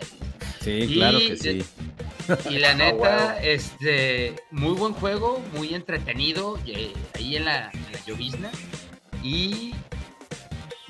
[0.62, 1.66] Sí, Y claro que de- sí.
[2.50, 8.06] Y la neta, este, muy buen juego, muy entretenido, eh, ahí en la, en la
[8.06, 8.52] llovizna.
[9.24, 9.74] Y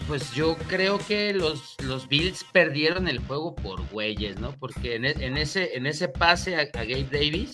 [0.08, 4.54] pues yo creo que los, los Bills perdieron el juego por güeyes, ¿no?
[4.58, 7.52] Porque en, e- en ese, en ese pase a, a Gabe Davis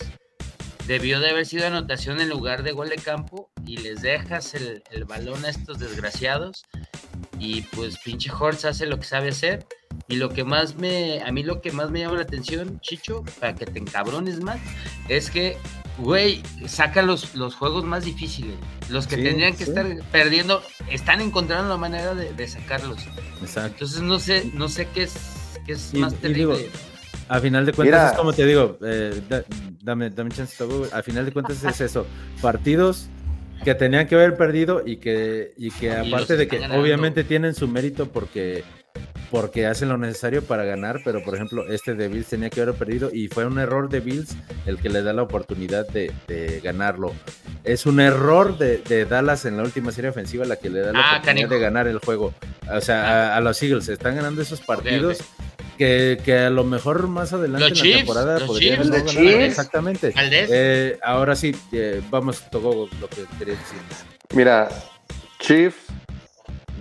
[0.86, 4.82] debió de haber sido anotación en lugar de gol de campo y les dejas el,
[4.90, 6.64] el balón a estos desgraciados
[7.38, 9.66] y pues pinche Hortz hace lo que sabe hacer
[10.08, 13.24] y lo que más me a mí lo que más me llama la atención Chicho
[13.40, 14.58] para que te encabrones más
[15.08, 15.56] es que
[15.98, 18.54] güey saca los, los juegos más difíciles
[18.88, 19.70] los que Sí, tendrían que sí.
[19.70, 22.98] estar perdiendo están encontrando la manera de, de sacarlos
[23.40, 23.72] Exacto.
[23.84, 25.14] entonces no sé no sé qué es
[25.66, 26.70] qué es Y- más terrible digo,
[27.28, 28.10] A final de cuentas Mira.
[28.12, 29.42] es como te digo, eh, da-
[29.82, 30.54] dame, dame chance,
[30.92, 32.06] a final de cuentas es eso,
[32.40, 33.08] partidos
[33.64, 36.80] que tenían que haber perdido y que, y que Y aparte de que ganando.
[36.80, 38.62] obviamente tienen su mérito porque,
[39.30, 42.74] porque hacen lo necesario para ganar, pero por ejemplo este de Bills tenía que haber
[42.74, 46.60] perdido y fue un error de Bills el que le da la oportunidad de, de
[46.60, 47.12] ganarlo.
[47.64, 50.92] Es un error de, de Dallas en la última serie ofensiva la que le da
[50.92, 52.32] la Ah, oportunidad de ganar el juego.
[52.72, 55.18] O sea, a, a los Eagles están ganando esos partidos
[55.76, 58.88] que, que a lo mejor más adelante Los en la Chiefs, temporada los podrían Chiefs,
[58.90, 59.14] los ganar.
[59.14, 59.44] Chiefs.
[59.44, 60.14] Exactamente.
[60.16, 63.78] Eh, ahora sí, eh, vamos, Togo, lo que quería decir.
[64.34, 64.68] Mira,
[65.40, 65.76] Chiefs,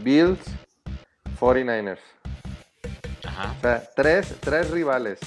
[0.04, 0.40] Bills,
[1.40, 1.98] 49ers.
[3.38, 3.56] Ajá.
[3.58, 5.20] O sea, tres, tres rivales.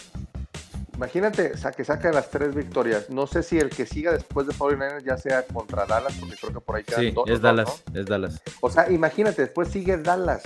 [0.94, 3.08] Imagínate que sacan las tres victorias.
[3.08, 6.52] No sé si el que siga después de 49ers ya sea contra Dallas, porque creo
[6.54, 8.00] que por ahí quedan Sí, dos, es dos, Dallas, ¿no?
[8.00, 8.42] es Dallas.
[8.60, 10.42] O sea, imagínate, después sigue Dallas.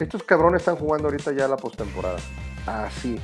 [0.00, 2.18] Estos cabrones están jugando ahorita ya la postemporada.
[2.66, 3.20] Así.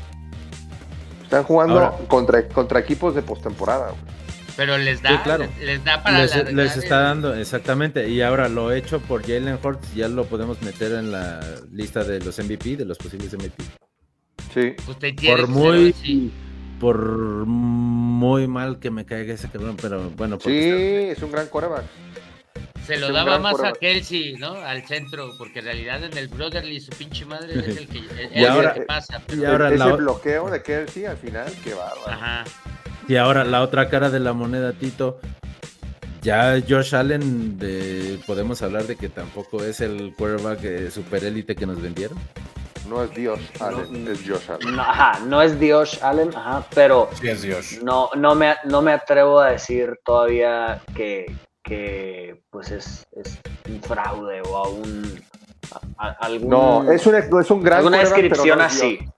[1.24, 3.92] Están jugando Ahora- contra, contra equipos de postemporada.
[4.56, 5.44] Pero les da Sí, claro.
[5.58, 8.08] les, les da para Les, alargar les está el- dando, exactamente.
[8.08, 11.40] Y ahora lo hecho por Jalen Hurts, ya lo podemos meter en la
[11.72, 13.62] lista de los MVP, de los posibles MVP.
[14.52, 14.74] Sí.
[14.98, 15.94] te tienes Por muy,
[16.80, 21.46] por muy mal que me caiga ese cabrón, pero bueno, porque Sí, es un gran
[21.48, 21.84] coreback.
[22.86, 23.72] Se lo Es daba más a.
[23.72, 24.54] Kelsey, ¿no?
[24.54, 28.30] Al centro, porque en realidad en el Brotherly su pinche madre es el que, es
[28.34, 29.22] Y el ahora- que pasa.
[29.26, 32.08] pero- y ahora Ese la bloqueo de Kelsey al final, qué bárbaro.
[32.10, 32.44] Ajá.
[33.10, 35.18] Y ahora la otra cara de la moneda, Tito.
[36.22, 41.56] Ya Josh Allen, de, podemos hablar de que tampoco es el quarterback eh, super élite
[41.56, 42.16] que nos vendieron.
[42.88, 44.10] No es Dios Allen, No.
[44.12, 44.76] es Josh Allen.
[44.76, 47.78] No, ajá, no es Dios Allen, ajá, pero Sí, es Dios.
[47.82, 51.26] no, no, me, no me atrevo a decir todavía que,
[51.64, 55.20] que pues es, es un fraude o a un
[55.98, 58.98] a- a- algún, No, es un, es un gran alguna descripción no es así.
[58.98, 59.10] Dios.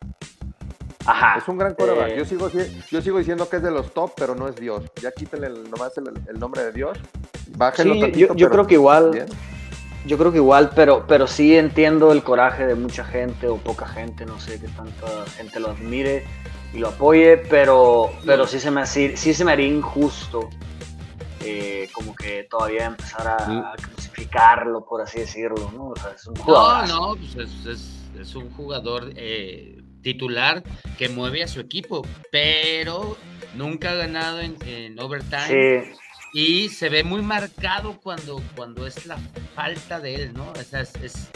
[1.06, 1.38] Ajá.
[1.38, 2.10] Es un gran quarterback.
[2.12, 4.56] Eh, yo, sigo, si- yo sigo diciendo que es de los top, pero no es
[4.56, 4.82] Dios.
[5.00, 6.98] Ya quítenle el- nomás el, el nombre de Dios.
[7.56, 9.26] Bájenlo Sí, tantito, yo- yo pero creo que igual- bien.
[10.04, 13.86] Yo creo que igual, pero, pero sí entiendo el coraje de mucha gente o poca
[13.86, 15.06] gente, no sé qué tanta
[15.36, 16.24] gente lo admire
[16.74, 20.48] y lo apoye, pero, pero sí se me hace- sí se me haría injusto
[21.44, 25.88] eh, como que todavía empezar a, a crucificarlo, por así decirlo, ¿no?
[25.90, 30.62] O sea, es un No, no, pues es, es- es un jugador eh, titular
[30.98, 33.16] que mueve a su equipo, pero
[33.54, 35.92] nunca ha ganado en, overtime.
[36.34, 39.18] Y se ve muy marcado cuando, cuando es la
[39.54, 40.50] falta de él, ¿no?
[40.50, 41.28] O sea, es,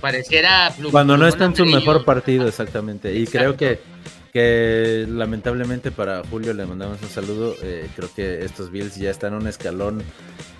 [0.00, 0.72] pareciera...
[0.90, 3.14] Cuando no está en su mejor partido, exactamente.
[3.14, 3.80] Y creo que
[4.32, 7.54] que lamentablemente para Julio le mandamos un saludo.
[7.62, 10.02] Eh, creo que estos Bills ya están un escalón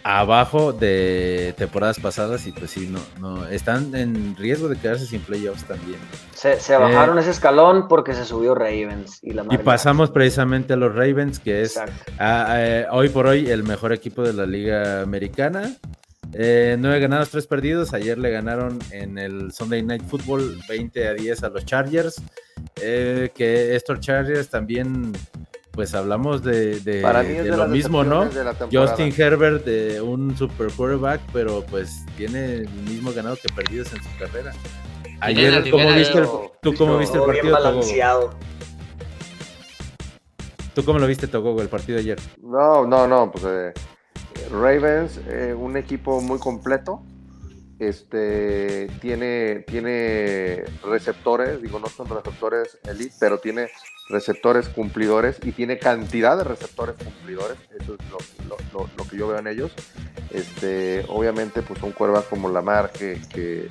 [0.02, 5.20] abajo de temporadas pasadas y pues sí, no, no están en riesgo de quedarse sin
[5.20, 5.98] playoffs también.
[6.34, 10.76] Se, bajaron eh, ese escalón porque se subió Ravens y la Y pasamos precisamente a
[10.76, 11.78] los Ravens, que es
[12.20, 15.74] eh, hoy por hoy el mejor equipo de la liga americana.
[16.32, 17.94] nueve ganados, tres perdidos.
[17.94, 22.22] Ayer le ganaron en el Sunday Night Football 20 a 10 a los Chargers.
[22.80, 25.12] Eh, que estos Chargers también,
[25.78, 26.80] pues hablamos de,
[27.56, 28.28] lo mismo, ¿no?
[28.72, 34.02] Justin Herbert, de un super quarterback, pero pues tiene el mismo ganado que perdidos en
[34.02, 34.52] su carrera.
[35.20, 36.26] Ayer, ¿cómo viste el,
[36.62, 38.30] ¿tú cómo viste el partido?
[40.74, 42.18] ¿Tú cómo lo viste, Togo, el partido ayer?
[42.42, 43.72] No, no, no, pues eh,
[44.50, 47.04] Ravens, eh, un equipo muy completo
[47.78, 53.68] este, tiene, tiene receptores, digo, no son receptores elite, pero tiene
[54.08, 58.00] receptores cumplidores y tiene cantidad de receptores cumplidores, eso es
[58.46, 59.72] lo, que yo veo en ellos.
[60.30, 63.68] Este, obviamente, pues un cuerva como Lamar que, que,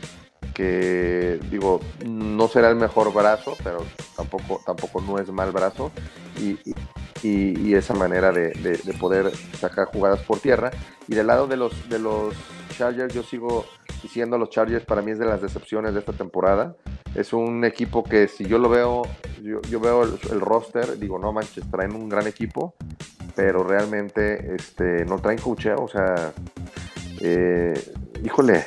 [0.58, 3.86] que, digo, no será el mejor brazo, pero
[4.16, 5.92] tampoco, tampoco no es mal brazo,
[6.42, 6.58] y,
[7.22, 10.72] y, esa manera de, de, poder sacar jugadas por tierra.
[11.08, 12.34] Y del lado de los, de los
[12.76, 13.66] Chargers, yo sigo
[14.02, 16.76] diciendo los Chargers para mí es de las decepciones de esta temporada.
[17.14, 19.04] Es un equipo que si yo lo veo,
[19.44, 22.74] yo, veo el, roster, digo, no manches, traen un gran equipo,
[23.36, 26.34] pero realmente este, no traen coacheo, o sea,
[27.22, 27.74] eh,
[28.24, 28.66] híjole,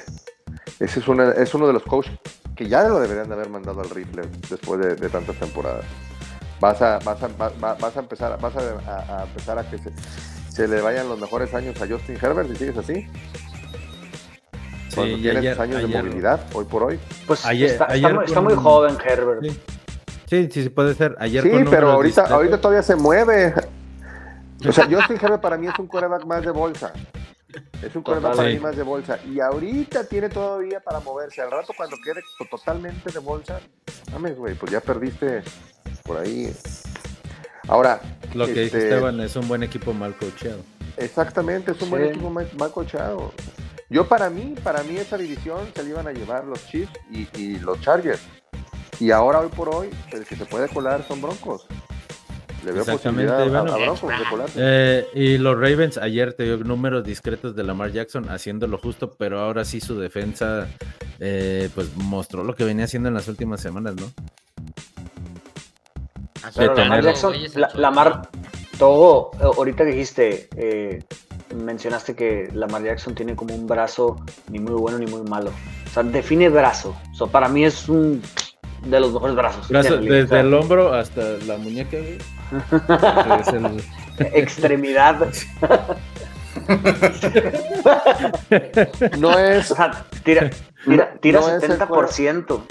[0.79, 2.13] ese es, una, es uno de los coaches
[2.55, 5.85] que ya lo deberían de haber mandado al rifle después de, tantas temporadas.
[6.61, 9.91] Vas a, vas a, vas a empezar, vas a, empezar a que se,
[10.51, 13.07] se le vayan los mejores años a Justin Herbert y sigues así.
[14.95, 16.99] Cuando tienes años de movilidad, hoy por hoy.
[17.27, 17.89] Pues está,
[18.43, 19.43] muy, joven Herbert.
[19.43, 20.49] Sí.
[20.51, 21.17] sí, sí, puede ser.
[21.19, 23.55] Ayer sí, pero ahorita, ahorita todavía se mueve.
[24.69, 26.93] O sea, Justin Herbert para mí es un coreback más de bolsa.
[27.83, 29.19] Es un coreback para mí más de bolsa.
[29.27, 31.41] Y ahorita tiene todavía para moverse.
[31.41, 33.61] Al rato cuando quede totalmente de bolsa,
[34.13, 35.43] mames, güey, pues ya perdiste
[36.05, 36.53] por ahí.
[37.69, 38.01] Ahora.
[38.35, 40.63] Lo que dice este, Esteban es un buen equipo mal coachado.
[40.97, 43.33] Exactamente, es un buen equipo mal, mal coachado.
[43.91, 47.59] Yo para mí, para mí esa división se la iban a llevar los Chiefs y,
[47.59, 48.21] los Chargers.
[49.01, 51.67] Y ahora, hoy por hoy, el que se puede colar son Broncos.
[52.65, 54.59] Le veo posibilidad a, Broncos de colarse.
[54.59, 59.15] Eh, y los Ravens, ayer te dio números discretos de Lamar Jackson haciendo lo justo,
[59.19, 60.69] pero ahora sí su defensa
[61.19, 64.11] eh, pues mostró lo que venía haciendo en las últimas semanas, ¿no?
[66.75, 67.35] Lamar Jackson,
[67.75, 68.29] Lamar,
[68.79, 71.03] todo, ahorita dijiste, eh,
[71.55, 74.17] mencionaste que Lamar Jackson tiene como un brazo
[74.49, 75.51] ni muy bueno ni muy malo.
[75.87, 76.97] O sea, define brazo.
[77.19, 78.23] O para mí es un
[78.85, 79.69] de los mejores brazos.
[79.69, 81.99] desde el hombro hasta la muñeca,
[84.19, 85.29] Extremidad.
[89.19, 89.71] no es.
[89.71, 90.51] O sea, tira,
[90.85, 92.63] tira, tira 70%.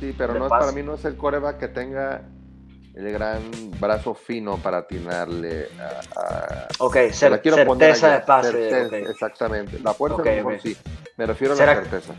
[0.00, 2.22] Sí, pero no es, para mí no es el coreback que tenga
[2.94, 3.42] el gran
[3.78, 6.68] brazo fino para atinarle a...
[6.78, 9.00] ok, certeza de pase.
[9.02, 10.76] Exactamente, la fuerza mejor sí,
[11.16, 12.14] me refiero a la certeza.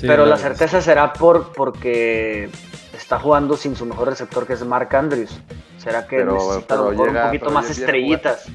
[0.00, 2.50] Pero la certeza será por porque
[2.96, 5.40] está jugando sin su mejor receptor que es Mark Andrews.
[5.78, 8.48] ¿Será que necesita un poquito más estrellitas?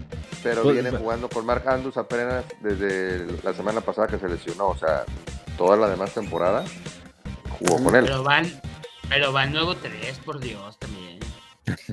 [0.43, 4.69] pero pues, viene jugando con Mark Andrews apenas desde la semana pasada que se lesionó,
[4.69, 5.03] o sea,
[5.57, 6.63] toda la demás temporada
[7.59, 8.05] jugó con él.
[8.05, 8.45] Pero van,
[9.09, 11.06] pero van nuevo 3, por Dios, también.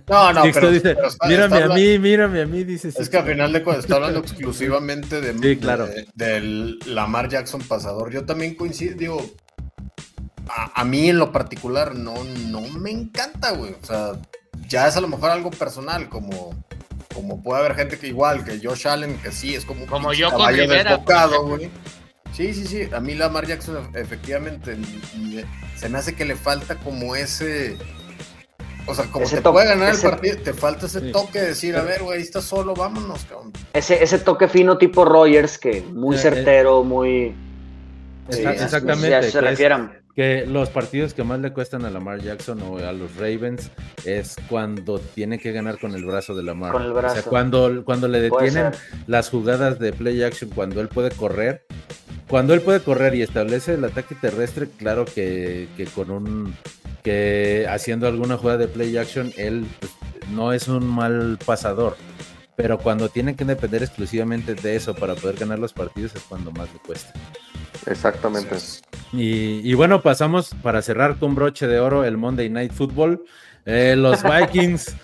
[0.09, 0.97] No, no, pero, dice,
[1.27, 2.89] mírame a mí, mírame a mí, dice.
[2.89, 5.89] Es que al final de cuentas está hablando exclusivamente de, claro.
[6.15, 8.13] del Lamar Jackson pasador.
[8.13, 9.25] Yo también coincido, digo,
[10.49, 12.15] a, mí en lo particular no,
[12.49, 13.73] no me encanta, güey.
[13.73, 14.13] O sea,
[14.69, 16.55] ya es a lo mejor algo personal, como,
[17.13, 20.31] como puede haber gente que igual, que Josh Allen, que sí, es como, como yo
[20.31, 20.97] con Rivera,
[21.43, 21.71] güey.
[22.33, 22.89] Sí, sí, sí.
[22.93, 24.77] A mí Lamar Jackson efectivamente
[25.77, 27.77] se me hace que le falta como ese
[28.87, 31.83] o sea, como te puede ganar el partido, te falta ese toque de decir, a
[31.83, 33.53] ver, güey, está solo, vámonos, cabrón.
[33.73, 37.35] Ese, ese toque fino tipo Rogers, que muy eh, eh, certero, muy...
[38.29, 39.31] exactamente.
[39.31, 40.04] se refieran.
[40.15, 43.71] Que los partidos que más le cuestan a Lamar Jackson o a los Ravens
[44.05, 46.73] es cuando tiene que ganar con el brazo de Lamar.
[46.73, 47.19] Con el brazo.
[47.19, 48.71] O sea, cuando, cuando le detienen
[49.09, 51.67] las jugadas de play action, cuando él puede correr,
[52.29, 56.55] cuando él puede correr y establece el ataque terrestre, claro que, que con un
[57.03, 59.93] que haciendo alguna jugada de play action, él pues,
[60.31, 61.97] no es un mal pasador.
[62.57, 66.53] Pero cuando tienen que depender exclusivamente de eso para poder ganar los partidos es cuando
[66.53, 67.13] más le cuesta.
[67.87, 68.57] Exactamente.
[69.13, 73.25] Y, y bueno, pasamos para cerrar con broche de oro el Monday Night Football.
[73.67, 74.23] Eh, los
[74.53, 74.95] Vikings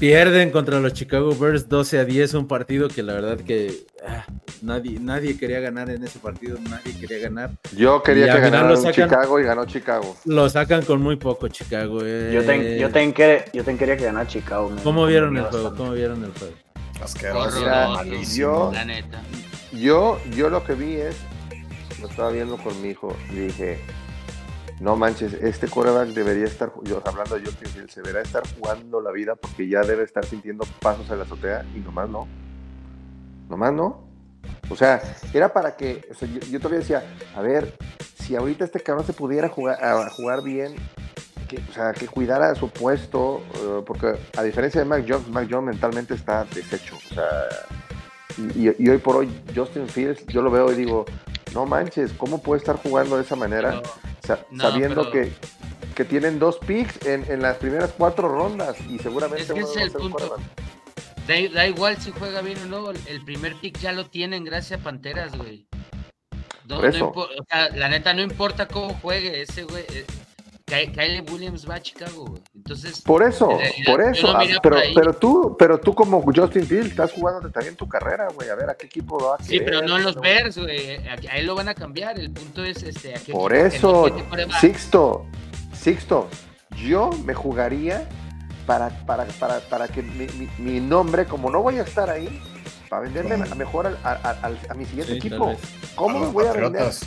[0.00, 4.24] pierden contra los Chicago Bears 12 a 10, un partido que la verdad que ah,
[4.62, 7.50] nadie, nadie quería ganar en ese partido, nadie quería ganar.
[7.76, 10.16] Yo quería que ganara Chicago y ganó Chicago.
[10.24, 12.00] Lo sacan con muy poco Chicago.
[12.02, 12.32] eh.
[12.34, 14.70] Yo, ten- yo, ten que- yo ten quería que ganara Chicago.
[14.70, 15.74] me- ¿Cómo me vieron el juego?
[15.76, 16.54] ¿Cómo vieron el juego?
[17.02, 17.60] Asqueroso,
[18.34, 19.22] yo- La neta.
[19.72, 21.14] Yo, yo lo que vi es,
[22.00, 23.78] lo estaba viendo con mi hijo y dije,
[24.80, 29.00] no manches, este coreback debería estar, yo hablando de Justin Fields, se deberá estar jugando
[29.00, 32.26] la vida porque ya debe estar sintiendo pasos en la azotea y nomás no.
[33.48, 34.08] Nomás no.
[34.70, 35.02] O sea,
[35.34, 37.02] era para que, o sea, yo, todavía decía,
[37.36, 37.76] a ver,
[38.14, 40.74] si ahorita este cabrón se pudiera jugar, a jugar bien,
[41.48, 45.48] que, o sea, que cuidara su puesto, eh, porque a diferencia de Mac Jones, Mac
[45.50, 46.96] Jones mentalmente está deshecho.
[46.96, 47.26] O sea,
[48.54, 51.04] y, y- hoy por hoy, Justin Fields, yo lo veo y digo,
[51.52, 53.70] no manches, ¿cómo puede estar jugando de esa manera?
[53.82, 55.32] Pero- Sa- no, sabiendo pero- que,
[55.94, 59.90] que tienen dos picks en, en las primeras cuatro rondas y seguramente Es que el
[59.92, 60.36] punto.
[61.26, 64.80] Da, da igual si juega bien o no, el primer pick ya lo tienen gracias
[64.80, 65.66] a Panteras, güey.
[66.66, 69.84] No, no o sea, la neta no importa cómo juegue ese güey.
[69.88, 70.06] eh,
[70.66, 72.42] Ky- Kyle Williams va a Chicago, güey.
[72.64, 74.28] Entonces, Por eso, realidad, por eso.
[74.36, 78.28] ah, pero, por pero tú, pero tú como Justin Fields estás jugando también tu carrera,
[78.34, 78.50] güey.
[78.50, 80.22] A ver a qué equipo va a sí, pero no en los ¿no?
[80.22, 80.96] Bears, güey.
[81.08, 82.18] A, él lo van a cambiar.
[82.20, 83.14] El punto es este.
[83.14, 84.60] a qué Por equipo- eso, coreback.
[84.60, 85.26] Sixto,
[85.72, 86.28] Sixto,
[86.76, 88.06] yo me jugaría
[88.66, 92.40] para, para, para, para que mi, mi- mi nombre, como no voy a estar ahí,
[92.90, 93.52] para venderme Bueno.
[93.52, 95.56] a mejor al- a, a- al- a mi siguiente Sí, equipo.
[95.94, 96.72] ¿Cómo A me voy a vender?
[96.82, 97.00] Patriotas.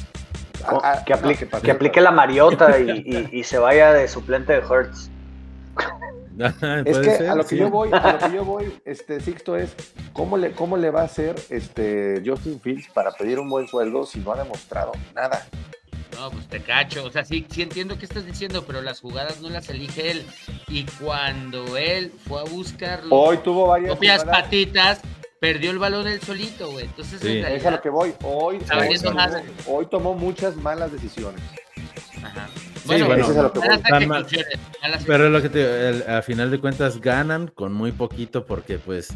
[0.66, 1.76] A- a- Que no, aplique, que Patriotas.
[1.76, 5.12] aplique la Mariota y, y- y se vaya de suplente de Hertz.
[6.86, 7.58] Es que ser, a lo que sí.
[7.58, 9.76] yo voy, a lo que yo voy, este Sixto es
[10.14, 14.06] cómo le, cómo le va a hacer este Justin Fields para pedir un buen sueldo
[14.06, 15.46] si no ha demostrado nada.
[16.18, 17.04] No, pues te cacho.
[17.06, 20.26] O sea, sí, sí entiendo qué estás diciendo, pero las jugadas no las elige él.
[20.68, 25.02] Y cuando él fue a buscar las Hoy tuvo varias jugadas- patitas,
[25.40, 26.86] perdió el balón él solito, güey.
[26.86, 27.40] Entonces, Sí.
[27.40, 28.14] en Es a lo que voy.
[28.24, 29.22] Hoy, tomó,
[29.68, 31.42] hoy tomó muchas malas decisiones.
[32.86, 34.26] Bueno, Eso es lo que mal.
[35.06, 38.78] Pero es lo que te, el- a final de cuentas ganan con muy poquito porque
[38.80, 39.10] pues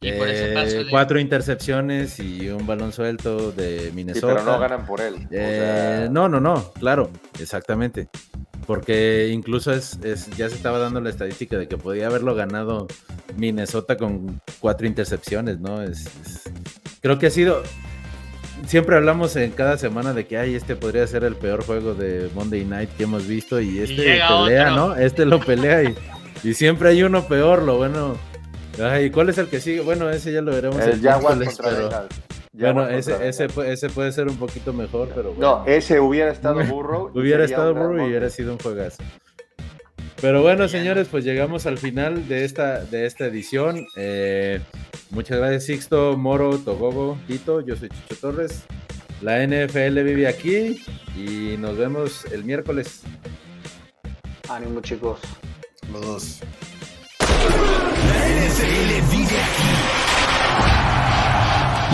[0.00, 4.34] Y por ese eh, de- cuatro intercepciones y un balón suelto de Sí, Minnesota.
[4.34, 5.14] pero no ganan por él.
[5.14, 7.10] O Eh, sea, no, no, no, claro,
[7.40, 8.08] exactamente.
[8.66, 12.88] Porque incluso es, es- ya se estaba dando la estadística de que podía haberlo ganado
[13.36, 15.82] Minnesota con cuatro intercepciones, ¿no?
[15.82, 16.42] Es, es-
[17.00, 17.62] creo que ha sido.
[18.66, 22.28] Siempre hablamos en cada semana de que ay, este podría ser el peor juego de
[22.34, 24.88] Monday Night que hemos visto y este llega pelea, otro.
[24.88, 24.96] ¿no?
[24.96, 25.94] Este lo pelea y,
[26.42, 28.16] y siempre hay uno peor, lo bueno.
[28.82, 29.80] Ay, ¿cuál es el que sigue?
[29.82, 30.80] Bueno, ese ya lo veremos.
[30.80, 32.08] el contra pero- Bengals.
[32.58, 35.58] Bueno, ese, ese, ese puede ser un poquito mejor, pero bueno.
[35.64, 37.10] No, ese hubiera estado Burrow.
[37.14, 39.02] y Hubiera estado Burrow y hubiera sido un juegazo.
[40.20, 43.86] Pero bueno, señores, pues llegamos al final de esta, de esta edición.
[43.96, 44.60] Eh,
[45.10, 47.60] muchas gracias, Sixto, Moro, Togogo, Tito.
[47.60, 48.64] Yo soy Chicho Torres.
[49.20, 50.80] La NFL vive aquí
[51.16, 53.02] y nos vemos el miércoles.
[54.48, 55.20] Ánimo, chicos.
[55.92, 56.40] Los dos.
[57.20, 60.06] La NFL vive aquí.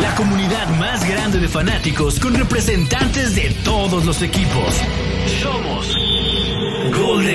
[0.01, 4.81] La comunidad más grande de fanáticos con representantes de todos los equipos.
[5.41, 5.97] Somos
[6.91, 7.31] Gol de